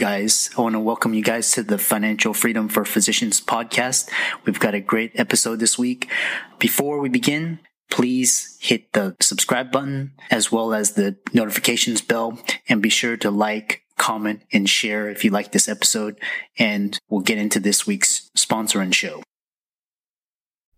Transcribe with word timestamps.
Guys, 0.00 0.48
I 0.56 0.62
want 0.62 0.72
to 0.76 0.80
welcome 0.80 1.12
you 1.12 1.22
guys 1.22 1.52
to 1.52 1.62
the 1.62 1.76
Financial 1.76 2.32
Freedom 2.32 2.70
for 2.70 2.86
Physicians 2.86 3.38
podcast. 3.38 4.10
We've 4.46 4.58
got 4.58 4.74
a 4.74 4.80
great 4.80 5.12
episode 5.14 5.60
this 5.60 5.78
week. 5.78 6.10
Before 6.58 7.00
we 7.00 7.10
begin, 7.10 7.60
please 7.90 8.56
hit 8.62 8.94
the 8.94 9.14
subscribe 9.20 9.70
button 9.70 10.12
as 10.30 10.50
well 10.50 10.72
as 10.72 10.92
the 10.92 11.18
notifications 11.34 12.00
bell 12.00 12.38
and 12.66 12.80
be 12.80 12.88
sure 12.88 13.18
to 13.18 13.30
like, 13.30 13.82
comment, 13.98 14.42
and 14.54 14.70
share 14.70 15.10
if 15.10 15.22
you 15.22 15.30
like 15.30 15.52
this 15.52 15.68
episode. 15.68 16.18
And 16.58 16.98
we'll 17.10 17.20
get 17.20 17.36
into 17.36 17.60
this 17.60 17.86
week's 17.86 18.30
sponsor 18.34 18.80
and 18.80 18.94
show. 18.94 19.22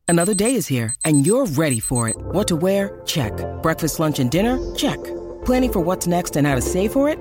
Another 0.09 0.35
day 0.35 0.57
is 0.57 0.67
here 0.67 0.95
and 1.05 1.25
you're 1.25 1.47
ready 1.47 1.79
for 1.79 2.09
it. 2.09 2.17
What 2.17 2.49
to 2.49 2.57
wear? 2.57 3.01
Check. 3.07 3.33
Breakfast, 3.63 4.01
lunch, 4.01 4.19
and 4.19 4.33
dinner? 4.33 4.59
Check. 4.75 4.99
Planning 5.45 5.71
for 5.71 5.79
what's 5.79 6.09
next 6.09 6.35
and 6.35 6.45
how 6.45 6.57
to 6.57 6.61
save 6.61 6.93
for 6.93 7.09
it? 7.09 7.21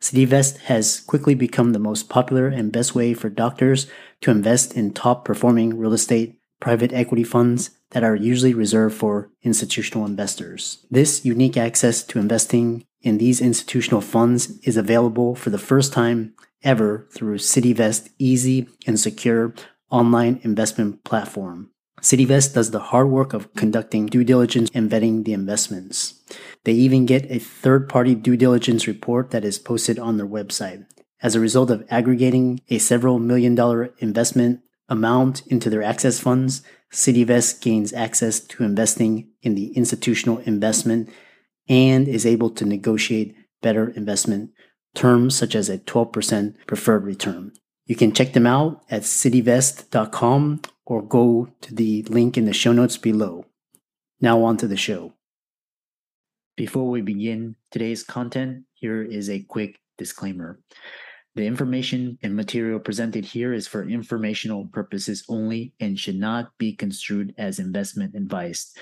CityVest 0.00 0.58
has 0.58 1.00
quickly 1.00 1.34
become 1.34 1.72
the 1.72 1.78
most 1.78 2.08
popular 2.08 2.48
and 2.48 2.72
best 2.72 2.94
way 2.94 3.12
for 3.12 3.28
doctors 3.28 3.86
to 4.22 4.30
invest 4.30 4.74
in 4.74 4.92
top 4.92 5.24
performing 5.24 5.76
real 5.76 5.92
estate, 5.92 6.38
private 6.58 6.92
equity 6.92 7.24
funds 7.24 7.70
that 7.90 8.02
are 8.02 8.16
usually 8.16 8.54
reserved 8.54 8.94
for 8.94 9.30
institutional 9.42 10.06
investors. 10.06 10.86
This 10.90 11.24
unique 11.24 11.56
access 11.56 12.02
to 12.04 12.18
investing 12.18 12.84
in 13.02 13.18
these 13.18 13.40
institutional 13.40 14.00
funds 14.00 14.58
is 14.60 14.76
available 14.76 15.34
for 15.34 15.50
the 15.50 15.58
first 15.58 15.92
time 15.92 16.34
ever 16.62 17.06
through 17.12 17.38
CityVest 17.38 18.10
easy 18.18 18.68
and 18.86 18.98
secure 18.98 19.54
online 19.90 20.40
investment 20.42 21.04
platform. 21.04 21.70
CityVest 22.00 22.54
does 22.54 22.70
the 22.70 22.80
hard 22.80 23.08
work 23.08 23.32
of 23.32 23.52
conducting 23.54 24.06
due 24.06 24.24
diligence 24.24 24.70
and 24.72 24.90
vetting 24.90 25.24
the 25.24 25.32
investments. 25.32 26.20
They 26.64 26.72
even 26.72 27.06
get 27.06 27.30
a 27.30 27.38
third 27.38 27.88
party 27.88 28.14
due 28.14 28.36
diligence 28.36 28.86
report 28.86 29.30
that 29.30 29.44
is 29.44 29.58
posted 29.58 29.98
on 29.98 30.16
their 30.16 30.26
website. 30.26 30.86
As 31.22 31.34
a 31.34 31.40
result 31.40 31.70
of 31.70 31.86
aggregating 31.90 32.60
a 32.68 32.78
several 32.78 33.18
million 33.18 33.54
dollar 33.54 33.94
investment 33.98 34.60
amount 34.88 35.46
into 35.46 35.68
their 35.68 35.82
access 35.82 36.18
funds, 36.18 36.62
CityVest 36.92 37.60
gains 37.60 37.92
access 37.92 38.40
to 38.40 38.64
investing 38.64 39.28
in 39.42 39.54
the 39.54 39.72
institutional 39.76 40.38
investment 40.38 41.08
and 41.68 42.08
is 42.08 42.26
able 42.26 42.50
to 42.50 42.64
negotiate 42.64 43.36
better 43.62 43.90
investment 43.90 44.50
terms 44.94 45.36
such 45.36 45.54
as 45.54 45.68
a 45.68 45.78
12% 45.78 46.54
preferred 46.66 47.04
return. 47.04 47.52
You 47.86 47.96
can 47.96 48.12
check 48.12 48.32
them 48.32 48.46
out 48.46 48.82
at 48.90 49.02
cityvest.com 49.02 50.62
or 50.90 51.00
go 51.00 51.48
to 51.60 51.72
the 51.72 52.02
link 52.10 52.36
in 52.36 52.46
the 52.46 52.52
show 52.52 52.72
notes 52.72 52.96
below. 52.96 53.46
Now 54.20 54.42
on 54.42 54.56
to 54.56 54.66
the 54.66 54.76
show. 54.76 55.14
Before 56.56 56.90
we 56.90 57.00
begin 57.00 57.54
today's 57.70 58.02
content, 58.02 58.64
here 58.74 59.00
is 59.00 59.30
a 59.30 59.44
quick 59.44 59.78
disclaimer. 59.98 60.58
The 61.36 61.46
information 61.46 62.18
and 62.24 62.34
material 62.34 62.80
presented 62.80 63.24
here 63.24 63.54
is 63.54 63.68
for 63.68 63.88
informational 63.88 64.66
purposes 64.66 65.24
only 65.28 65.74
and 65.78 65.96
should 65.96 66.18
not 66.18 66.50
be 66.58 66.74
construed 66.74 67.34
as 67.38 67.60
investment 67.60 68.16
advice. 68.16 68.74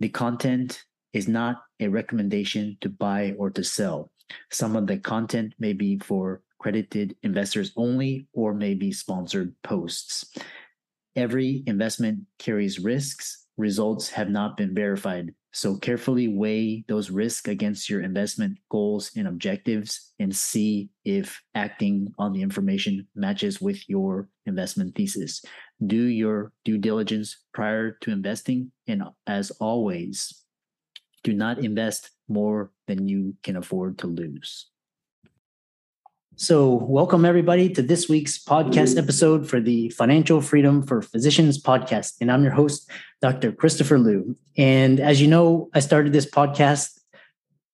The 0.00 0.08
content 0.08 0.82
is 1.12 1.28
not 1.28 1.60
a 1.78 1.88
recommendation 1.88 2.78
to 2.80 2.88
buy 2.88 3.34
or 3.36 3.50
to 3.50 3.62
sell. 3.62 4.10
Some 4.50 4.76
of 4.76 4.86
the 4.86 4.96
content 4.96 5.52
may 5.58 5.74
be 5.74 5.98
for 5.98 6.40
credited 6.58 7.14
investors 7.22 7.70
only 7.76 8.28
or 8.32 8.54
may 8.54 8.72
be 8.72 8.90
sponsored 8.92 9.54
posts. 9.62 10.24
Every 11.16 11.62
investment 11.66 12.20
carries 12.38 12.80
risks. 12.80 13.46
Results 13.56 14.08
have 14.10 14.30
not 14.30 14.56
been 14.56 14.74
verified. 14.74 15.32
So 15.52 15.76
carefully 15.76 16.26
weigh 16.26 16.84
those 16.88 17.10
risks 17.10 17.48
against 17.48 17.88
your 17.88 18.00
investment 18.00 18.58
goals 18.68 19.12
and 19.16 19.28
objectives 19.28 20.12
and 20.18 20.34
see 20.34 20.90
if 21.04 21.40
acting 21.54 22.12
on 22.18 22.32
the 22.32 22.42
information 22.42 23.06
matches 23.14 23.60
with 23.60 23.88
your 23.88 24.28
investment 24.46 24.96
thesis. 24.96 25.44
Do 25.86 26.02
your 26.02 26.50
due 26.64 26.78
diligence 26.78 27.44
prior 27.52 27.92
to 28.00 28.10
investing. 28.10 28.72
And 28.88 29.04
as 29.28 29.52
always, 29.52 30.42
do 31.22 31.32
not 31.32 31.58
invest 31.58 32.10
more 32.28 32.72
than 32.88 33.06
you 33.06 33.36
can 33.44 33.56
afford 33.56 33.98
to 33.98 34.08
lose. 34.08 34.70
So, 36.36 36.74
welcome 36.74 37.24
everybody 37.24 37.68
to 37.70 37.80
this 37.80 38.08
week's 38.08 38.42
podcast 38.42 38.98
episode 38.98 39.48
for 39.48 39.60
the 39.60 39.90
Financial 39.90 40.40
Freedom 40.40 40.82
for 40.82 41.00
Physicians 41.00 41.62
podcast. 41.62 42.14
And 42.20 42.28
I'm 42.28 42.42
your 42.42 42.52
host, 42.52 42.90
Dr. 43.22 43.52
Christopher 43.52 44.00
Liu. 44.00 44.36
And 44.56 44.98
as 44.98 45.22
you 45.22 45.28
know, 45.28 45.70
I 45.74 45.78
started 45.78 46.12
this 46.12 46.28
podcast 46.28 46.98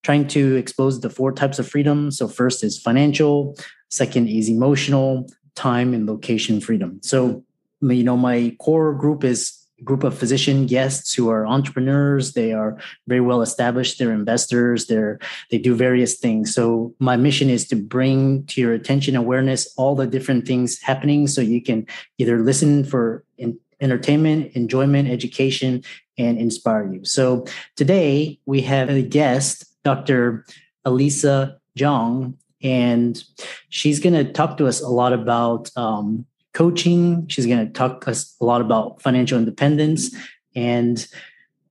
trying 0.02 0.26
to 0.28 0.56
expose 0.56 1.00
the 1.00 1.08
four 1.08 1.32
types 1.32 1.58
of 1.58 1.70
freedom. 1.70 2.10
So, 2.10 2.28
first 2.28 2.62
is 2.62 2.78
financial, 2.78 3.56
second 3.88 4.28
is 4.28 4.50
emotional, 4.50 5.26
time, 5.54 5.94
and 5.94 6.06
location 6.06 6.60
freedom. 6.60 7.00
So, 7.02 7.42
you 7.80 8.04
know, 8.04 8.18
my 8.18 8.54
core 8.60 8.92
group 8.92 9.24
is 9.24 9.59
group 9.84 10.04
of 10.04 10.16
physician 10.16 10.66
guests 10.66 11.14
who 11.14 11.28
are 11.30 11.46
entrepreneurs. 11.46 12.32
They 12.32 12.52
are 12.52 12.76
very 13.06 13.20
well 13.20 13.42
established. 13.42 13.98
They're 13.98 14.12
investors. 14.12 14.86
They're 14.86 15.18
they 15.50 15.58
do 15.58 15.74
various 15.74 16.18
things. 16.18 16.54
So 16.54 16.94
my 16.98 17.16
mission 17.16 17.50
is 17.50 17.66
to 17.68 17.76
bring 17.76 18.44
to 18.46 18.60
your 18.60 18.72
attention 18.72 19.16
awareness 19.16 19.72
all 19.76 19.94
the 19.94 20.06
different 20.06 20.46
things 20.46 20.80
happening 20.80 21.26
so 21.26 21.40
you 21.40 21.62
can 21.62 21.86
either 22.18 22.42
listen 22.42 22.84
for 22.84 23.24
in, 23.38 23.58
entertainment 23.80 24.52
enjoyment 24.54 25.08
education 25.08 25.82
and 26.18 26.38
inspire 26.38 26.92
you. 26.92 27.04
So 27.04 27.46
today 27.76 28.38
we 28.46 28.60
have 28.62 28.90
a 28.90 29.02
guest 29.02 29.64
dr 29.84 30.44
elisa 30.84 31.58
jong 31.76 32.36
and 32.62 33.24
she's 33.70 34.00
going 34.00 34.12
to 34.12 34.30
talk 34.30 34.58
to 34.58 34.66
us 34.66 34.80
a 34.80 34.88
lot 34.88 35.12
about 35.12 35.70
um, 35.76 36.26
coaching. 36.52 37.26
She's 37.28 37.46
going 37.46 37.66
to 37.66 37.72
talk 37.72 38.06
us 38.08 38.36
a 38.40 38.44
lot 38.44 38.60
about 38.60 39.02
financial 39.02 39.38
independence, 39.38 40.14
and 40.54 41.06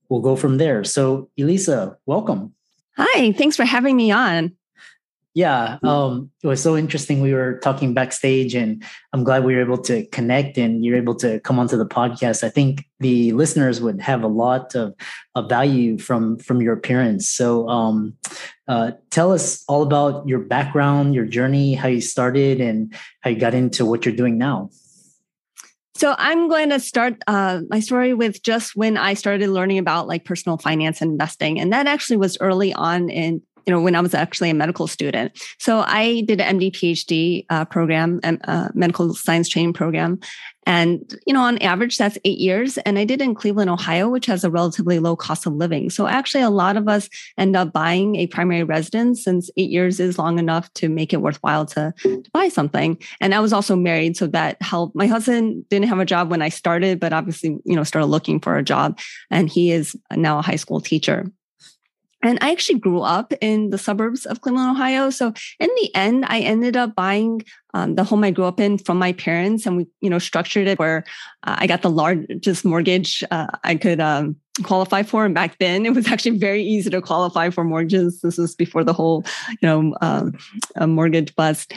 we'll 0.09 0.22
go 0.22 0.35
from 0.35 0.57
there. 0.57 0.84
So, 0.84 1.29
Elisa, 1.38 1.97
welcome. 2.06 2.53
Hi, 2.97 3.31
thanks 3.31 3.56
for 3.56 3.66
having 3.66 3.95
me 3.95 4.12
on. 4.12 4.56
Yeah, 5.35 5.77
um, 5.83 6.31
it 6.43 6.47
was 6.47 6.61
so 6.61 6.75
interesting. 6.75 7.21
We 7.21 7.33
were 7.33 7.59
talking 7.59 7.93
backstage, 7.93 8.55
and 8.55 8.83
I'm 9.13 9.23
glad 9.23 9.43
we 9.43 9.55
were 9.55 9.61
able 9.61 9.77
to 9.83 10.05
connect 10.07 10.57
and 10.57 10.83
you're 10.83 10.97
able 10.97 11.13
to 11.15 11.39
come 11.41 11.59
onto 11.59 11.77
the 11.77 11.85
podcast. 11.85 12.43
I 12.43 12.49
think 12.49 12.85
the 12.99 13.31
listeners 13.33 13.79
would 13.79 14.01
have 14.01 14.23
a 14.23 14.27
lot 14.27 14.75
of, 14.75 14.95
of 15.35 15.47
value 15.47 15.99
from 15.99 16.39
from 16.39 16.61
your 16.61 16.73
appearance. 16.73 17.29
So, 17.29 17.69
um, 17.69 18.17
uh, 18.67 18.91
tell 19.11 19.31
us 19.31 19.63
all 19.67 19.83
about 19.83 20.27
your 20.27 20.39
background, 20.39 21.13
your 21.13 21.25
journey, 21.25 21.75
how 21.75 21.89
you 21.89 22.01
started, 22.01 22.59
and 22.59 22.93
how 23.21 23.29
you 23.29 23.39
got 23.39 23.53
into 23.53 23.85
what 23.85 24.05
you're 24.05 24.15
doing 24.15 24.39
now. 24.39 24.71
So 25.99 26.15
I'm 26.17 26.47
going 26.47 26.69
to 26.69 26.79
start 26.79 27.21
uh, 27.27 27.59
my 27.69 27.81
story 27.81 28.13
with 28.13 28.41
just 28.41 28.73
when 28.73 28.95
I 28.95 29.15
started 29.15 29.49
learning 29.49 29.79
about 29.79 30.07
like 30.07 30.23
personal 30.23 30.57
finance 30.57 31.01
and 31.01 31.11
investing, 31.11 31.59
and 31.59 31.73
that 31.73 31.87
actually 31.87 32.15
was 32.15 32.37
early 32.39 32.73
on 32.73 33.09
in 33.09 33.41
you 33.69 33.75
know, 33.75 33.81
when 33.81 33.94
I 33.94 34.01
was 34.01 34.16
actually 34.16 34.50
a 34.50 34.56
medical 34.56 34.88
student. 34.88 35.39
So 35.60 35.83
I 35.86 36.21
did 36.21 36.42
an 36.42 36.57
MD 36.60 36.71
PhD 36.71 37.45
uh, 37.51 37.66
program, 37.66 38.19
and 38.24 38.42
uh, 38.48 38.69
medical 38.74 39.13
science 39.13 39.48
training 39.48 39.74
program. 39.74 40.19
And, 40.66 41.16
you 41.27 41.36
know, 41.36 41.42
on 41.42 41.60
average, 41.60 42.00
that's 42.00 42.18
eight 42.25 42.39
years. 42.39 42.80
And 42.80 42.98
I 42.98 43.06
did 43.06 43.21
in 43.21 43.36
Cleveland, 43.36 43.69
Ohio, 43.69 44.10
which 44.10 44.25
has 44.25 44.44
a 44.44 44.50
relatively 44.50 44.98
low 44.98 45.16
cost 45.16 45.45
of 45.45 45.54
living. 45.54 45.92
So 45.92 46.07
actually, 46.07 46.44
a 46.44 46.50
lot 46.50 46.77
of 46.77 46.88
us 46.88 47.10
end 47.38 47.56
up 47.56 47.71
buying 47.71 48.16
a 48.16 48.25
primary 48.25 48.63
residence 48.63 49.24
since 49.24 49.51
eight 49.56 49.69
years 49.69 50.00
is 50.00 50.18
long 50.18 50.39
enough 50.39 50.74
to 50.75 50.89
make 50.89 51.13
it 51.13 51.22
worthwhile 51.22 51.68
to, 51.68 51.94
to 52.01 52.31
buy 52.33 52.50
something. 52.50 52.98
And 53.22 53.36
I 53.36 53.39
was 53.39 53.54
also 53.54 53.75
married. 53.75 54.18
So 54.18 54.25
that 54.27 54.60
helped. 54.63 54.95
My 54.95 55.06
husband 55.06 55.69
didn't 55.69 55.89
have 55.89 56.00
a 56.00 56.06
job 56.06 56.31
when 56.31 56.42
I 56.42 56.50
started, 56.50 57.00
but 57.00 57.13
obviously, 57.13 57.57
you 57.65 57.75
know, 57.75 57.83
started 57.83 58.07
looking 58.07 58.39
for 58.39 58.57
a 58.57 58.63
job. 58.63 59.00
And 59.30 59.48
he 59.48 59.72
is 59.72 59.95
now 60.15 60.39
a 60.39 60.44
high 60.44 60.56
school 60.56 60.81
teacher. 60.81 61.31
And 62.21 62.38
I 62.42 62.51
actually 62.51 62.80
grew 62.80 63.01
up 63.01 63.33
in 63.39 63.69
the 63.69 63.77
suburbs 63.77 64.25
of 64.25 64.42
Cleveland, 64.42 64.71
Ohio. 64.71 65.10
So 65.10 65.33
in 65.60 65.69
the 65.81 65.95
end, 65.95 66.25
I 66.27 66.42
ended 66.42 66.75
up 66.75 66.94
buying 66.94 67.44
um, 67.74 67.95
the 67.95 68.04
home 68.04 68.24
I 68.24 68.31
grew 68.31 68.44
up 68.44 68.60
in 68.60 68.77
from 68.77 68.98
my 68.98 69.13
parents, 69.13 69.66
and 69.66 69.77
we, 69.77 69.88
you 70.01 70.10
know, 70.10 70.19
structured 70.19 70.68
it 70.68 70.80
where 70.80 71.06
uh, 71.44 71.56
I 71.60 71.68
got 71.68 71.81
the 71.81 71.89
largest 71.89 72.66
mortgage 72.66 73.24
uh, 73.31 73.48
I 73.63 73.75
could 73.75 74.01
um, 74.01 74.36
qualify 74.63 75.04
for. 75.04 75.25
And 75.25 75.33
back 75.33 75.57
then, 75.60 75.86
it 75.86 75.95
was 75.95 76.07
actually 76.07 76.38
very 76.38 76.63
easy 76.63 76.89
to 76.89 77.01
qualify 77.01 77.51
for 77.51 77.63
mortgages. 77.63 78.19
This 78.22 78.38
was 78.38 78.56
before 78.56 78.83
the 78.83 78.94
whole, 78.94 79.24
you 79.50 79.68
know, 79.68 79.95
um, 80.01 80.38
mortgage 80.88 81.33
bust. 81.36 81.74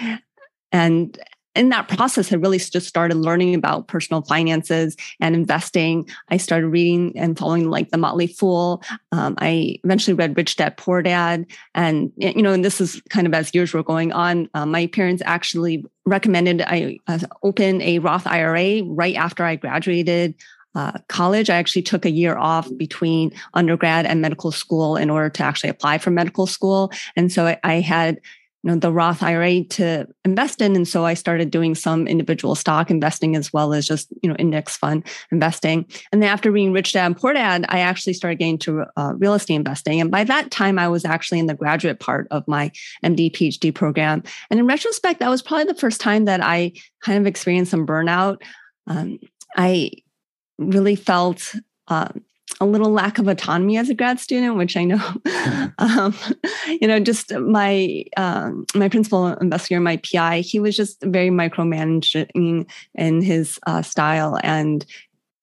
And 0.72 1.18
in 1.54 1.68
that 1.68 1.88
process, 1.88 2.32
I 2.32 2.36
really 2.36 2.58
just 2.58 2.86
started 2.86 3.16
learning 3.16 3.54
about 3.54 3.88
personal 3.88 4.22
finances 4.22 4.96
and 5.20 5.34
investing. 5.34 6.08
I 6.28 6.38
started 6.38 6.68
reading 6.68 7.12
and 7.16 7.38
following 7.38 7.68
like 7.68 7.90
the 7.90 7.98
Motley 7.98 8.26
Fool. 8.26 8.82
Um, 9.12 9.34
I 9.38 9.76
eventually 9.84 10.14
read 10.14 10.36
Rich 10.36 10.56
Dad 10.56 10.76
Poor 10.76 11.02
Dad, 11.02 11.46
and 11.74 12.10
you 12.16 12.42
know, 12.42 12.52
and 12.52 12.64
this 12.64 12.80
is 12.80 13.02
kind 13.10 13.26
of 13.26 13.34
as 13.34 13.54
years 13.54 13.74
were 13.74 13.82
going 13.82 14.12
on. 14.12 14.48
Uh, 14.54 14.66
my 14.66 14.86
parents 14.86 15.22
actually 15.26 15.84
recommended 16.06 16.62
I 16.62 16.98
uh, 17.06 17.18
open 17.42 17.82
a 17.82 17.98
Roth 17.98 18.26
IRA 18.26 18.82
right 18.84 19.14
after 19.14 19.44
I 19.44 19.56
graduated. 19.56 20.34
Uh, 20.74 20.92
college, 21.08 21.50
I 21.50 21.56
actually 21.56 21.82
took 21.82 22.06
a 22.06 22.10
year 22.10 22.38
off 22.38 22.66
between 22.78 23.30
undergrad 23.52 24.06
and 24.06 24.22
medical 24.22 24.50
school 24.50 24.96
in 24.96 25.10
order 25.10 25.28
to 25.28 25.42
actually 25.42 25.68
apply 25.68 25.98
for 25.98 26.10
medical 26.10 26.46
school. 26.46 26.90
And 27.14 27.30
so 27.30 27.46
I, 27.46 27.60
I 27.62 27.74
had 27.80 28.20
you 28.62 28.70
know 28.70 28.76
the 28.76 28.92
Roth 28.92 29.22
IRA 29.22 29.64
to 29.64 30.06
invest 30.24 30.60
in, 30.60 30.76
and 30.76 30.86
so 30.86 31.04
I 31.04 31.14
started 31.14 31.50
doing 31.50 31.74
some 31.74 32.06
individual 32.06 32.54
stock 32.54 32.90
investing 32.90 33.34
as 33.34 33.52
well 33.52 33.74
as 33.74 33.86
just 33.86 34.08
you 34.22 34.28
know 34.28 34.36
index 34.36 34.76
fund 34.76 35.04
investing. 35.30 35.86
And 36.12 36.22
then 36.22 36.30
after 36.30 36.50
reading 36.50 36.72
Rich 36.72 36.92
Dad 36.92 37.16
Poor 37.16 37.32
Dad, 37.32 37.66
I 37.68 37.80
actually 37.80 38.12
started 38.12 38.38
getting 38.38 38.58
to 38.58 38.84
uh, 38.96 39.14
real 39.16 39.34
estate 39.34 39.54
investing. 39.54 40.00
And 40.00 40.10
by 40.10 40.24
that 40.24 40.50
time, 40.50 40.78
I 40.78 40.88
was 40.88 41.04
actually 41.04 41.40
in 41.40 41.46
the 41.46 41.54
graduate 41.54 41.98
part 41.98 42.28
of 42.30 42.46
my 42.46 42.70
MD 43.04 43.32
PhD 43.32 43.74
program. 43.74 44.22
And 44.50 44.60
in 44.60 44.66
retrospect, 44.66 45.20
that 45.20 45.30
was 45.30 45.42
probably 45.42 45.64
the 45.64 45.74
first 45.74 46.00
time 46.00 46.26
that 46.26 46.42
I 46.42 46.72
kind 47.00 47.18
of 47.18 47.26
experienced 47.26 47.70
some 47.70 47.86
burnout. 47.86 48.42
Um, 48.86 49.18
I 49.56 49.90
really 50.58 50.96
felt 50.96 51.54
um, 51.88 52.22
a 52.60 52.66
little 52.66 52.90
lack 52.90 53.18
of 53.18 53.28
autonomy 53.28 53.76
as 53.76 53.90
a 53.90 53.94
grad 53.94 54.20
student, 54.20 54.56
which 54.56 54.76
I 54.76 54.84
know, 54.84 55.00
um, 55.78 56.14
you 56.68 56.86
know, 56.86 57.00
just 57.00 57.32
my 57.34 58.04
um, 58.16 58.66
my 58.74 58.88
principal 58.88 59.28
investigator, 59.34 59.80
my 59.80 59.98
PI, 59.98 60.40
he 60.40 60.60
was 60.60 60.76
just 60.76 61.02
very 61.02 61.30
micromanaging 61.30 62.68
in 62.94 63.22
his 63.22 63.58
uh, 63.66 63.82
style, 63.82 64.38
and 64.42 64.84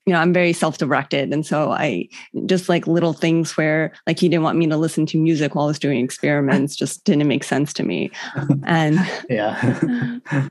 you 0.05 0.13
know, 0.13 0.19
I'm 0.19 0.33
very 0.33 0.53
self-directed, 0.53 1.31
and 1.33 1.45
so 1.45 1.71
I 1.71 2.07
just 2.45 2.69
like 2.69 2.87
little 2.87 3.13
things 3.13 3.55
where 3.57 3.93
like 4.07 4.17
he 4.17 4.29
didn't 4.29 4.43
want 4.43 4.57
me 4.57 4.67
to 4.67 4.77
listen 4.77 5.05
to 5.07 5.17
music 5.17 5.55
while 5.55 5.65
I 5.65 5.67
was 5.67 5.79
doing 5.79 6.03
experiments, 6.03 6.75
just 6.75 7.03
didn't 7.03 7.27
make 7.27 7.43
sense 7.43 7.73
to 7.73 7.83
me, 7.83 8.11
and 8.65 8.97
yeah. 9.29 10.19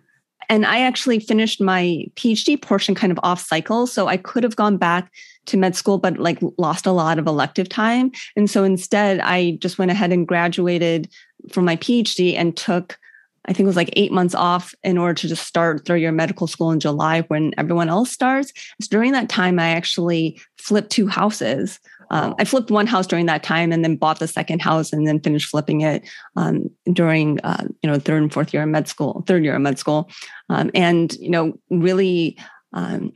and 0.48 0.64
I 0.64 0.80
actually 0.80 1.18
finished 1.18 1.60
my 1.60 2.06
PhD 2.14 2.60
portion 2.60 2.94
kind 2.94 3.10
of 3.10 3.18
off 3.22 3.44
cycle, 3.44 3.86
so 3.86 4.06
I 4.06 4.16
could 4.16 4.44
have 4.44 4.56
gone 4.56 4.76
back 4.76 5.10
to 5.48 5.56
med 5.56 5.76
school, 5.76 5.98
but 5.98 6.18
like 6.18 6.38
lost 6.56 6.86
a 6.86 6.92
lot 6.92 7.18
of 7.18 7.26
elective 7.26 7.68
time. 7.68 8.12
And 8.36 8.48
so 8.48 8.64
instead, 8.64 9.20
I 9.20 9.58
just 9.60 9.78
went 9.78 9.90
ahead 9.90 10.12
and 10.12 10.26
graduated 10.26 11.08
from 11.50 11.64
my 11.64 11.76
PhD 11.76 12.36
and 12.36 12.56
took, 12.56 12.98
I 13.46 13.52
think 13.52 13.64
it 13.64 13.66
was 13.66 13.76
like 13.76 13.90
eight 13.94 14.12
months 14.12 14.34
off 14.34 14.74
in 14.82 14.98
order 14.98 15.14
to 15.14 15.28
just 15.28 15.46
start 15.46 15.86
third 15.86 16.00
year 16.00 16.12
medical 16.12 16.46
school 16.46 16.70
in 16.70 16.80
July 16.80 17.22
when 17.22 17.54
everyone 17.56 17.88
else 17.88 18.10
starts. 18.10 18.52
So 18.80 18.88
during 18.90 19.12
that 19.12 19.28
time, 19.28 19.58
I 19.58 19.70
actually 19.70 20.40
flipped 20.58 20.90
two 20.90 21.08
houses. 21.08 21.80
Um, 22.10 22.34
I 22.38 22.44
flipped 22.44 22.70
one 22.70 22.86
house 22.86 23.06
during 23.06 23.26
that 23.26 23.42
time 23.42 23.70
and 23.70 23.84
then 23.84 23.96
bought 23.96 24.18
the 24.18 24.28
second 24.28 24.62
house 24.62 24.92
and 24.92 25.06
then 25.06 25.20
finished 25.20 25.50
flipping 25.50 25.82
it 25.82 26.08
um, 26.36 26.70
during, 26.92 27.38
uh, 27.40 27.64
you 27.82 27.90
know, 27.90 27.98
third 27.98 28.22
and 28.22 28.32
fourth 28.32 28.54
year 28.54 28.62
of 28.62 28.68
med 28.68 28.88
school, 28.88 29.24
third 29.26 29.44
year 29.44 29.54
of 29.54 29.60
med 29.60 29.78
school. 29.78 30.10
Um, 30.48 30.70
and, 30.74 31.14
you 31.14 31.30
know, 31.30 31.58
really 31.70 32.38
um, 32.72 33.12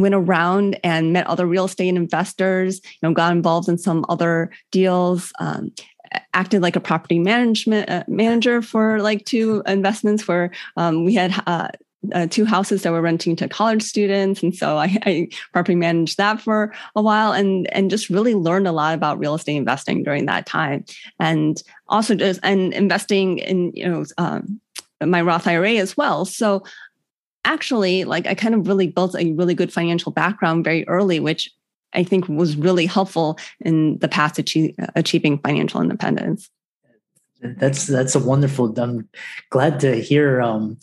went 0.00 0.14
around 0.14 0.78
and 0.84 1.12
met 1.12 1.26
other 1.26 1.46
real 1.46 1.66
estate 1.66 1.94
investors, 1.94 2.80
you 2.84 3.08
know, 3.08 3.14
got 3.14 3.32
involved 3.32 3.68
in 3.68 3.78
some 3.78 4.04
other 4.08 4.50
deals, 4.70 5.32
um, 5.40 5.72
acted 6.32 6.62
like 6.62 6.76
a 6.76 6.80
property 6.80 7.18
management 7.18 7.88
uh, 7.90 8.04
manager 8.08 8.62
for 8.62 9.00
like 9.00 9.24
two 9.24 9.62
investments 9.66 10.26
where 10.26 10.50
um, 10.76 11.04
we 11.04 11.14
had 11.14 11.42
uh, 11.46 11.68
uh, 12.14 12.26
two 12.28 12.44
houses 12.44 12.82
that 12.82 12.92
were 12.92 13.02
renting 13.02 13.34
to 13.36 13.48
college 13.48 13.82
students, 13.82 14.42
and 14.42 14.54
so 14.54 14.76
I, 14.76 14.96
I, 15.04 15.28
property 15.52 15.74
managed 15.74 16.16
that 16.18 16.40
for 16.40 16.72
a 16.94 17.02
while, 17.02 17.32
and 17.32 17.70
and 17.74 17.90
just 17.90 18.08
really 18.08 18.34
learned 18.34 18.68
a 18.68 18.72
lot 18.72 18.94
about 18.94 19.18
real 19.18 19.34
estate 19.34 19.56
investing 19.56 20.04
during 20.04 20.26
that 20.26 20.46
time, 20.46 20.84
and 21.18 21.60
also 21.88 22.14
just 22.14 22.40
and 22.42 22.72
investing 22.72 23.38
in 23.38 23.72
you 23.74 23.88
know 23.88 24.04
um, 24.16 24.60
my 25.04 25.20
Roth 25.20 25.46
IRA 25.46 25.74
as 25.74 25.96
well. 25.96 26.24
So 26.24 26.62
actually 27.44 28.04
like 28.04 28.26
i 28.26 28.34
kind 28.34 28.54
of 28.54 28.66
really 28.66 28.88
built 28.88 29.14
a 29.14 29.32
really 29.32 29.54
good 29.54 29.72
financial 29.72 30.12
background 30.12 30.64
very 30.64 30.86
early 30.88 31.20
which 31.20 31.50
i 31.94 32.02
think 32.02 32.28
was 32.28 32.56
really 32.56 32.86
helpful 32.86 33.38
in 33.60 33.98
the 33.98 34.08
path 34.08 34.34
to 34.34 34.72
achieving 34.94 35.38
financial 35.38 35.80
independence. 35.80 36.50
That's 37.40 37.86
that's 37.86 38.16
a 38.16 38.18
wonderful 38.18 38.78
i'm 38.80 39.08
glad 39.50 39.78
to 39.80 40.00
hear 40.00 40.40
um 40.42 40.76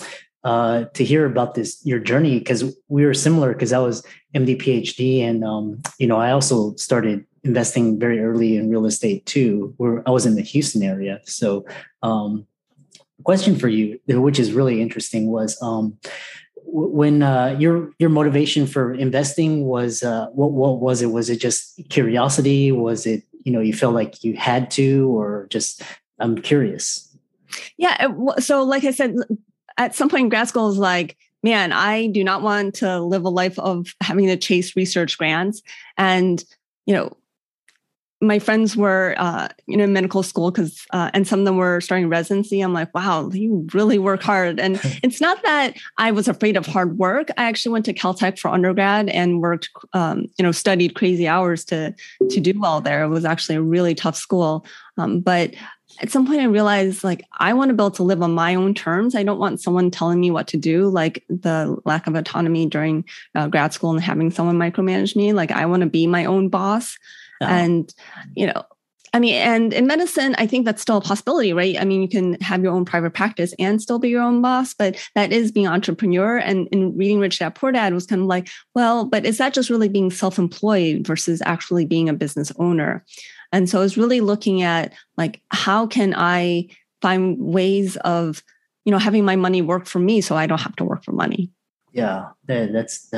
uh 0.45 0.85
to 0.93 1.03
hear 1.03 1.25
about 1.25 1.55
this 1.55 1.81
your 1.83 1.99
journey 1.99 2.39
because 2.39 2.63
we 2.87 3.05
were 3.05 3.13
similar 3.13 3.51
because 3.51 3.73
i 3.73 3.79
was 3.79 4.05
md 4.33 4.61
phd 4.61 5.21
and 5.21 5.43
um 5.43 5.81
you 5.99 6.07
know 6.07 6.17
i 6.17 6.31
also 6.31 6.73
started 6.75 7.25
investing 7.43 7.99
very 7.99 8.19
early 8.21 8.55
in 8.55 8.69
real 8.69 8.85
estate 8.85 9.25
too 9.25 9.73
where 9.77 10.01
i 10.07 10.11
was 10.11 10.25
in 10.25 10.35
the 10.35 10.41
houston 10.41 10.81
area. 10.81 11.19
So 11.25 11.65
um 12.03 12.47
question 13.23 13.55
for 13.57 13.67
you 13.67 13.99
which 14.07 14.39
is 14.39 14.53
really 14.53 14.81
interesting 14.81 15.27
was 15.27 15.61
um 15.61 15.97
when 16.75 17.24
uh, 17.24 17.56
your 17.57 17.92
your 18.00 18.10
motivation 18.10 18.68
for 18.68 18.94
investing 18.94 19.66
was 19.66 20.04
uh, 20.04 20.27
what 20.33 20.51
what 20.51 20.80
was 20.80 21.01
it? 21.01 21.07
Was 21.07 21.30
it 21.30 21.39
just 21.39 21.80
curiosity? 21.89 22.72
Was 22.72 23.06
it 23.06 23.24
you 23.44 23.51
know 23.51 23.62
you 23.62 23.74
felt 23.74 23.94
like 23.94 24.24
you 24.24 24.36
had 24.36 24.69
to, 24.72 25.07
or 25.10 25.48
just 25.50 25.81
I'm 26.19 26.38
curious. 26.38 27.16
Yeah. 27.77 28.08
So 28.39 28.63
like 28.63 28.84
I 28.84 28.91
said, 28.91 29.15
at 29.77 29.96
some 29.96 30.10
point 30.10 30.24
in 30.24 30.29
grad 30.29 30.50
school, 30.50 30.70
is 30.70 30.77
like, 30.77 31.15
man, 31.44 31.72
I 31.72 32.08
do 32.08 32.24
not 32.24 32.41
want 32.41 32.75
to 32.75 33.00
live 33.00 33.24
a 33.24 33.29
life 33.29 33.58
of 33.60 33.88
having 34.01 34.27
to 34.27 34.36
chase 34.36 34.75
research 34.75 35.17
grants, 35.17 35.62
and 35.98 36.44
you 36.86 36.94
know 36.94 37.15
my 38.25 38.39
friends 38.39 38.75
were 38.75 39.15
uh, 39.17 39.48
you 39.67 39.77
know 39.77 39.88
medical 39.88 40.24
school 40.24 40.51
because 40.51 40.86
uh, 40.91 41.12
and 41.13 41.27
some 41.27 41.39
of 41.39 41.46
them 41.46 41.58
were 41.58 41.82
starting 41.82 42.10
residency. 42.10 42.62
I'm 42.62 42.74
like 42.74 42.94
wow 42.94 43.29
you 43.29 43.67
really 43.74 44.00
work 44.00 44.22
hard. 44.22 44.60
And 44.60 44.79
it's 45.03 45.22
not 45.22 45.41
that 45.44 45.75
i 45.98 46.12
was 46.12 46.27
afraid 46.27 46.58
of 46.58 46.65
hard 46.65 46.98
work. 46.98 47.29
I 47.38 47.46
actually 47.46 47.74
went 47.74 47.86
to 47.86 47.94
caltech 47.94 48.39
for 48.39 48.50
undergrad 48.50 49.10
and 49.10 49.41
worked 49.41 49.70
um, 49.94 50.27
you 50.38 50.44
know 50.44 50.51
studied 50.51 50.96
crazy 50.96 51.27
hours 51.27 51.65
to 51.65 51.94
to 52.29 52.39
do 52.39 52.53
well 52.60 52.82
there. 52.82 53.03
It 53.03 53.10
was 53.10 53.25
actually 53.25 53.55
a 53.55 53.62
really 53.62 53.96
tough 53.96 54.15
school. 54.15 54.65
Um, 54.98 55.20
but 55.20 55.53
at 56.01 56.12
some 56.12 56.27
point 56.27 56.41
i 56.41 56.46
realized 56.46 57.05
like 57.05 57.24
i 57.38 57.53
want 57.53 57.70
to 57.70 57.74
be 57.74 57.82
able 57.82 57.89
to 57.89 58.03
live 58.03 58.22
on 58.22 58.34
my 58.34 58.55
own 58.55 58.74
terms. 58.74 59.15
I 59.15 59.24
don't 59.24 59.39
want 59.39 59.62
someone 59.62 59.91
telling 59.91 60.20
me 60.20 60.32
what 60.32 60.48
to 60.48 60.58
do 60.58 60.89
like 60.89 61.24
the 61.29 61.77
lack 61.86 62.08
of 62.08 62.15
autonomy 62.15 62.65
during 62.65 63.05
uh, 63.34 63.48
grad 63.48 63.74
school 63.74 63.91
and 63.91 64.01
having 64.01 64.32
someone 64.32 64.58
micromanage 64.58 65.15
me. 65.15 65.34
Like 65.34 65.51
i 65.51 65.65
want 65.65 65.82
to 65.82 65.89
be 65.89 66.08
my 66.08 66.25
own 66.25 66.50
boss 66.50 66.98
and, 67.42 67.94
you 68.36 68.48
know, 68.48 68.63
I 69.13 69.20
mean, 69.20 69.36
and 69.36 69.72
in 69.72 69.88
medicine, 69.88 70.36
I 70.38 70.46
think 70.46 70.65
that's 70.65 70.82
still 70.82 70.98
a 70.98 71.01
possibility, 71.01 71.54
right? 71.54 71.80
I 71.80 71.86
mean, 71.86 72.01
you 72.01 72.10
can 72.10 72.34
have 72.42 72.62
your 72.62 72.74
own 72.74 72.84
private 72.84 73.13
practice 73.13 73.54
and 73.58 73.82
still 73.82 73.98
be 73.98 74.10
your 74.10 74.22
own 74.22 74.42
boss, 74.42 74.74
but 74.74 74.98
that 75.15 75.32
is 75.32 75.54
being 75.54 75.68
entrepreneur. 75.68 76.38
And 76.38 76.68
in 76.68 76.98
reading 76.98 77.20
Rich 77.20 77.39
Dad 77.39 77.56
Poor 77.56 77.72
Dad 77.72 77.94
was 77.94 78.06
kind 78.06 78.24
of 78.24 78.27
like, 78.27 78.50
well, 78.74 79.06
but 79.06 79.25
is 79.25 79.38
that 79.38 79.54
just 79.54 79.70
really 79.70 79.88
being 79.88 80.12
self-employed 80.12 81.08
versus 81.08 81.42
actually 81.46 81.86
being 81.86 82.10
a 82.10 82.13
business 82.13 82.51
owner? 82.58 83.06
And 83.54 83.70
so 83.70 83.80
I 83.80 83.84
was 83.84 83.98
really 83.98 84.20
looking 84.20 84.63
at 84.63 84.92
like, 85.15 85.42
how 85.50 85.88
can 85.88 86.13
I 86.13 86.68
find 87.01 87.39
ways 87.39 87.96
of, 87.98 88.44
you 88.84 88.92
know, 88.92 89.00
having 89.00 89.24
my 89.24 89.38
money 89.38 89.62
work 89.62 89.86
for 89.86 90.00
me 90.00 90.20
so 90.20 90.36
I 90.36 90.46
don't 90.46 90.60
have 90.60 90.75
to 90.75 90.84
work 90.84 91.06
for 91.06 91.13
money? 91.13 91.51
Yeah, 91.94 92.32
that's 92.46 93.10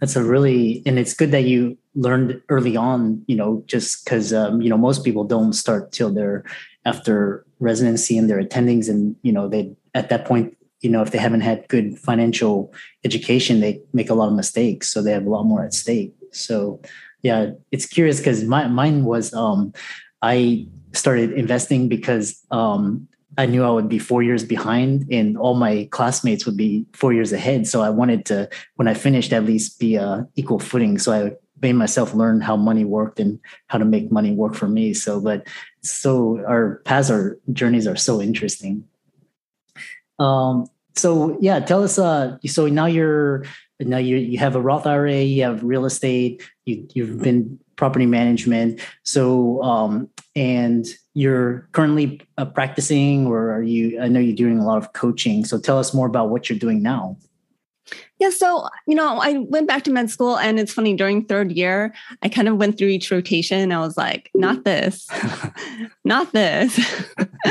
that's 0.00 0.16
a 0.16 0.24
really 0.24 0.82
and 0.86 0.98
it's 0.98 1.12
good 1.12 1.32
that 1.32 1.44
you 1.44 1.76
learned 1.94 2.40
early 2.48 2.76
on. 2.76 3.22
You 3.26 3.36
know, 3.36 3.62
just 3.66 4.04
because 4.04 4.32
um, 4.32 4.62
you 4.62 4.70
know 4.70 4.78
most 4.78 5.04
people 5.04 5.24
don't 5.24 5.52
start 5.52 5.92
till 5.92 6.12
they're 6.12 6.44
after 6.84 7.44
residency 7.60 8.18
and 8.18 8.28
their 8.28 8.42
attendings, 8.42 8.88
and 8.88 9.16
you 9.22 9.32
know 9.32 9.48
they 9.48 9.74
at 9.94 10.08
that 10.08 10.24
point 10.26 10.56
you 10.84 10.90
know 10.90 11.02
if 11.02 11.10
they 11.10 11.18
haven't 11.18 11.40
had 11.40 11.66
good 11.68 11.98
financial 11.98 12.72
education 13.04 13.60
they 13.60 13.80
make 13.92 14.10
a 14.10 14.14
lot 14.14 14.28
of 14.28 14.34
mistakes 14.34 14.92
so 14.92 15.02
they 15.02 15.10
have 15.10 15.26
a 15.26 15.30
lot 15.30 15.44
more 15.44 15.64
at 15.64 15.72
stake 15.72 16.14
so 16.30 16.78
yeah 17.22 17.50
it's 17.72 17.86
curious 17.86 18.18
because 18.18 18.44
my, 18.44 18.68
mine 18.68 19.04
was 19.04 19.32
um, 19.34 19.72
i 20.22 20.64
started 20.92 21.32
investing 21.32 21.88
because 21.88 22.44
um, 22.50 23.08
i 23.38 23.46
knew 23.46 23.64
i 23.64 23.70
would 23.70 23.88
be 23.88 23.98
four 23.98 24.22
years 24.22 24.44
behind 24.44 25.06
and 25.10 25.38
all 25.38 25.54
my 25.54 25.88
classmates 25.90 26.44
would 26.44 26.56
be 26.56 26.84
four 26.92 27.12
years 27.12 27.32
ahead 27.32 27.66
so 27.66 27.80
i 27.80 27.88
wanted 27.88 28.26
to 28.26 28.48
when 28.76 28.86
i 28.86 28.94
finished 28.94 29.32
at 29.32 29.44
least 29.44 29.80
be 29.80 29.96
uh, 29.96 30.22
equal 30.36 30.58
footing 30.58 30.98
so 30.98 31.12
i 31.12 31.32
made 31.64 31.80
myself 31.84 32.14
learn 32.14 32.40
how 32.40 32.56
money 32.56 32.84
worked 32.84 33.18
and 33.18 33.40
how 33.70 33.78
to 33.78 33.88
make 33.94 34.12
money 34.12 34.32
work 34.42 34.54
for 34.54 34.68
me 34.68 34.92
so 34.92 35.20
but 35.28 35.46
so 35.80 36.44
our 36.46 36.82
paths 36.84 37.10
our 37.10 37.38
journeys 37.52 37.86
are 37.86 38.00
so 38.08 38.20
interesting 38.20 38.84
um, 40.18 40.68
so 40.96 41.36
yeah, 41.40 41.60
tell 41.60 41.82
us. 41.82 41.98
Uh, 41.98 42.38
so 42.46 42.66
now 42.66 42.86
you're 42.86 43.44
now 43.80 43.98
you 43.98 44.16
you 44.16 44.38
have 44.38 44.56
a 44.56 44.60
Roth 44.60 44.86
IRA, 44.86 45.22
you 45.22 45.42
have 45.42 45.64
real 45.64 45.84
estate, 45.84 46.42
you 46.64 46.86
you've 46.94 47.20
been 47.20 47.58
property 47.76 48.06
management. 48.06 48.80
So 49.02 49.62
um, 49.62 50.08
and 50.36 50.86
you're 51.14 51.68
currently 51.72 52.20
uh, 52.38 52.44
practicing, 52.44 53.26
or 53.26 53.52
are 53.52 53.62
you? 53.62 54.00
I 54.00 54.08
know 54.08 54.20
you're 54.20 54.36
doing 54.36 54.58
a 54.58 54.64
lot 54.64 54.78
of 54.78 54.92
coaching. 54.92 55.44
So 55.44 55.58
tell 55.58 55.78
us 55.78 55.92
more 55.92 56.06
about 56.06 56.30
what 56.30 56.48
you're 56.48 56.58
doing 56.58 56.82
now. 56.82 57.16
Yeah, 58.18 58.30
so 58.30 58.68
you 58.86 58.94
know, 58.94 59.18
I 59.18 59.38
went 59.38 59.68
back 59.68 59.82
to 59.84 59.90
med 59.90 60.08
school, 60.08 60.38
and 60.38 60.58
it's 60.58 60.72
funny. 60.72 60.94
During 60.94 61.24
third 61.24 61.52
year, 61.52 61.92
I 62.22 62.28
kind 62.28 62.48
of 62.48 62.56
went 62.56 62.78
through 62.78 62.88
each 62.88 63.10
rotation. 63.10 63.72
I 63.72 63.80
was 63.80 63.96
like, 63.96 64.30
"Not 64.34 64.64
this, 64.64 65.08
not 66.04 66.32
this," 66.32 66.78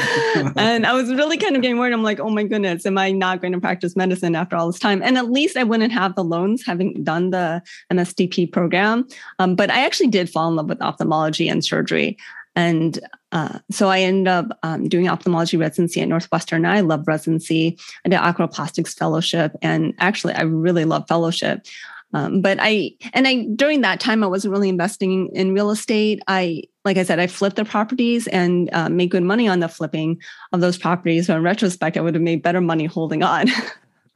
and 0.55 0.85
I 0.87 0.93
was 0.93 1.09
really 1.09 1.37
kind 1.37 1.55
of 1.55 1.61
getting 1.61 1.77
worried. 1.77 1.93
I'm 1.93 2.01
like, 2.01 2.19
"Oh 2.19 2.29
my 2.29 2.43
goodness, 2.43 2.85
am 2.85 2.97
I 2.97 3.11
not 3.11 3.41
going 3.41 3.53
to 3.53 3.59
practice 3.59 3.95
medicine 3.95 4.35
after 4.35 4.55
all 4.55 4.67
this 4.67 4.79
time?" 4.79 5.03
And 5.03 5.17
at 5.17 5.29
least 5.29 5.57
I 5.57 5.63
wouldn't 5.63 5.93
have 5.93 6.15
the 6.15 6.23
loans, 6.23 6.65
having 6.65 7.03
done 7.03 7.29
the 7.29 7.61
MSTP 7.91 8.51
program. 8.51 9.07
Um, 9.39 9.55
but 9.55 9.69
I 9.69 9.85
actually 9.85 10.09
did 10.09 10.29
fall 10.29 10.49
in 10.49 10.55
love 10.55 10.69
with 10.69 10.81
ophthalmology 10.81 11.47
and 11.49 11.63
surgery. 11.63 12.17
And 12.55 12.99
uh, 13.31 13.59
so 13.71 13.89
I 13.89 14.01
ended 14.01 14.27
up 14.27 14.59
um, 14.63 14.87
doing 14.87 15.07
ophthalmology 15.07 15.57
residency 15.57 16.01
at 16.01 16.07
Northwestern. 16.07 16.65
I 16.65 16.81
love 16.81 17.07
residency. 17.07 17.79
I 18.05 18.09
did 18.09 18.19
oculoplastics 18.19 18.95
fellowship, 18.95 19.53
and 19.61 19.93
actually, 19.99 20.33
I 20.33 20.43
really 20.43 20.85
love 20.85 21.07
fellowship. 21.07 21.65
Um, 22.13 22.41
but 22.41 22.59
I 22.61 22.91
and 23.13 23.27
I 23.27 23.47
during 23.55 23.81
that 23.81 23.99
time 23.99 24.23
I 24.23 24.27
wasn't 24.27 24.51
really 24.51 24.69
investing 24.69 25.29
in 25.33 25.53
real 25.53 25.71
estate. 25.71 26.21
I 26.27 26.63
like 26.85 26.97
I 26.97 27.03
said, 27.03 27.19
I 27.19 27.27
flipped 27.27 27.55
the 27.55 27.65
properties 27.65 28.27
and 28.27 28.69
uh, 28.73 28.89
made 28.89 29.09
good 29.09 29.23
money 29.23 29.47
on 29.47 29.61
the 29.61 29.67
flipping 29.67 30.21
of 30.51 30.61
those 30.61 30.77
properties. 30.77 31.27
So 31.27 31.35
in 31.35 31.43
retrospect, 31.43 31.97
I 31.97 32.01
would 32.01 32.13
have 32.13 32.21
made 32.21 32.43
better 32.43 32.61
money 32.61 32.85
holding 32.85 33.23
on. 33.23 33.47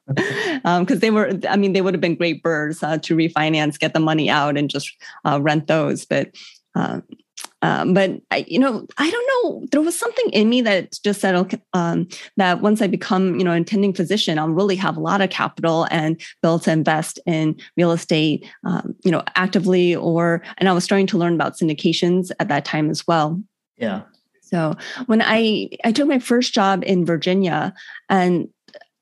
because 0.07 0.61
um, 0.63 0.85
they 0.85 1.11
were 1.11 1.37
i 1.49 1.57
mean 1.57 1.73
they 1.73 1.81
would 1.81 1.93
have 1.93 1.99
been 1.99 2.15
great 2.15 2.41
birds 2.41 2.81
uh, 2.81 2.97
to 2.97 3.13
refinance 3.13 3.77
get 3.77 3.93
the 3.93 3.99
money 3.99 4.29
out 4.29 4.55
and 4.55 4.69
just 4.69 4.95
uh, 5.25 5.37
rent 5.41 5.67
those 5.67 6.05
but 6.05 6.33
uh, 6.75 7.01
um, 7.61 7.93
but 7.93 8.11
I, 8.29 8.45
you 8.47 8.59
know, 8.59 8.85
I 8.97 9.09
don't 9.09 9.27
know. 9.43 9.65
There 9.71 9.81
was 9.81 9.97
something 9.97 10.29
in 10.31 10.49
me 10.49 10.61
that 10.61 10.97
just 11.03 11.21
said 11.21 11.35
okay, 11.35 11.59
um, 11.73 12.07
that 12.37 12.61
once 12.61 12.81
I 12.81 12.87
become, 12.87 13.39
you 13.39 13.43
know, 13.43 13.53
attending 13.53 13.93
physician, 13.93 14.37
I'll 14.37 14.49
really 14.49 14.75
have 14.75 14.95
a 14.95 15.01
lot 15.01 15.21
of 15.21 15.29
capital 15.29 15.87
and 15.89 16.17
be 16.17 16.23
able 16.43 16.59
to 16.59 16.71
invest 16.71 17.19
in 17.25 17.59
real 17.75 17.91
estate, 17.91 18.45
um, 18.63 18.95
you 19.03 19.11
know, 19.11 19.23
actively. 19.35 19.95
Or 19.95 20.43
and 20.57 20.69
I 20.69 20.73
was 20.73 20.83
starting 20.83 21.07
to 21.07 21.17
learn 21.17 21.33
about 21.33 21.57
syndications 21.57 22.29
at 22.39 22.47
that 22.49 22.65
time 22.65 22.89
as 22.89 23.07
well. 23.07 23.41
Yeah. 23.77 24.03
So 24.41 24.75
when 25.07 25.21
I 25.21 25.69
I 25.83 25.91
took 25.91 26.07
my 26.07 26.19
first 26.19 26.53
job 26.53 26.83
in 26.85 27.05
Virginia, 27.05 27.73
and 28.07 28.49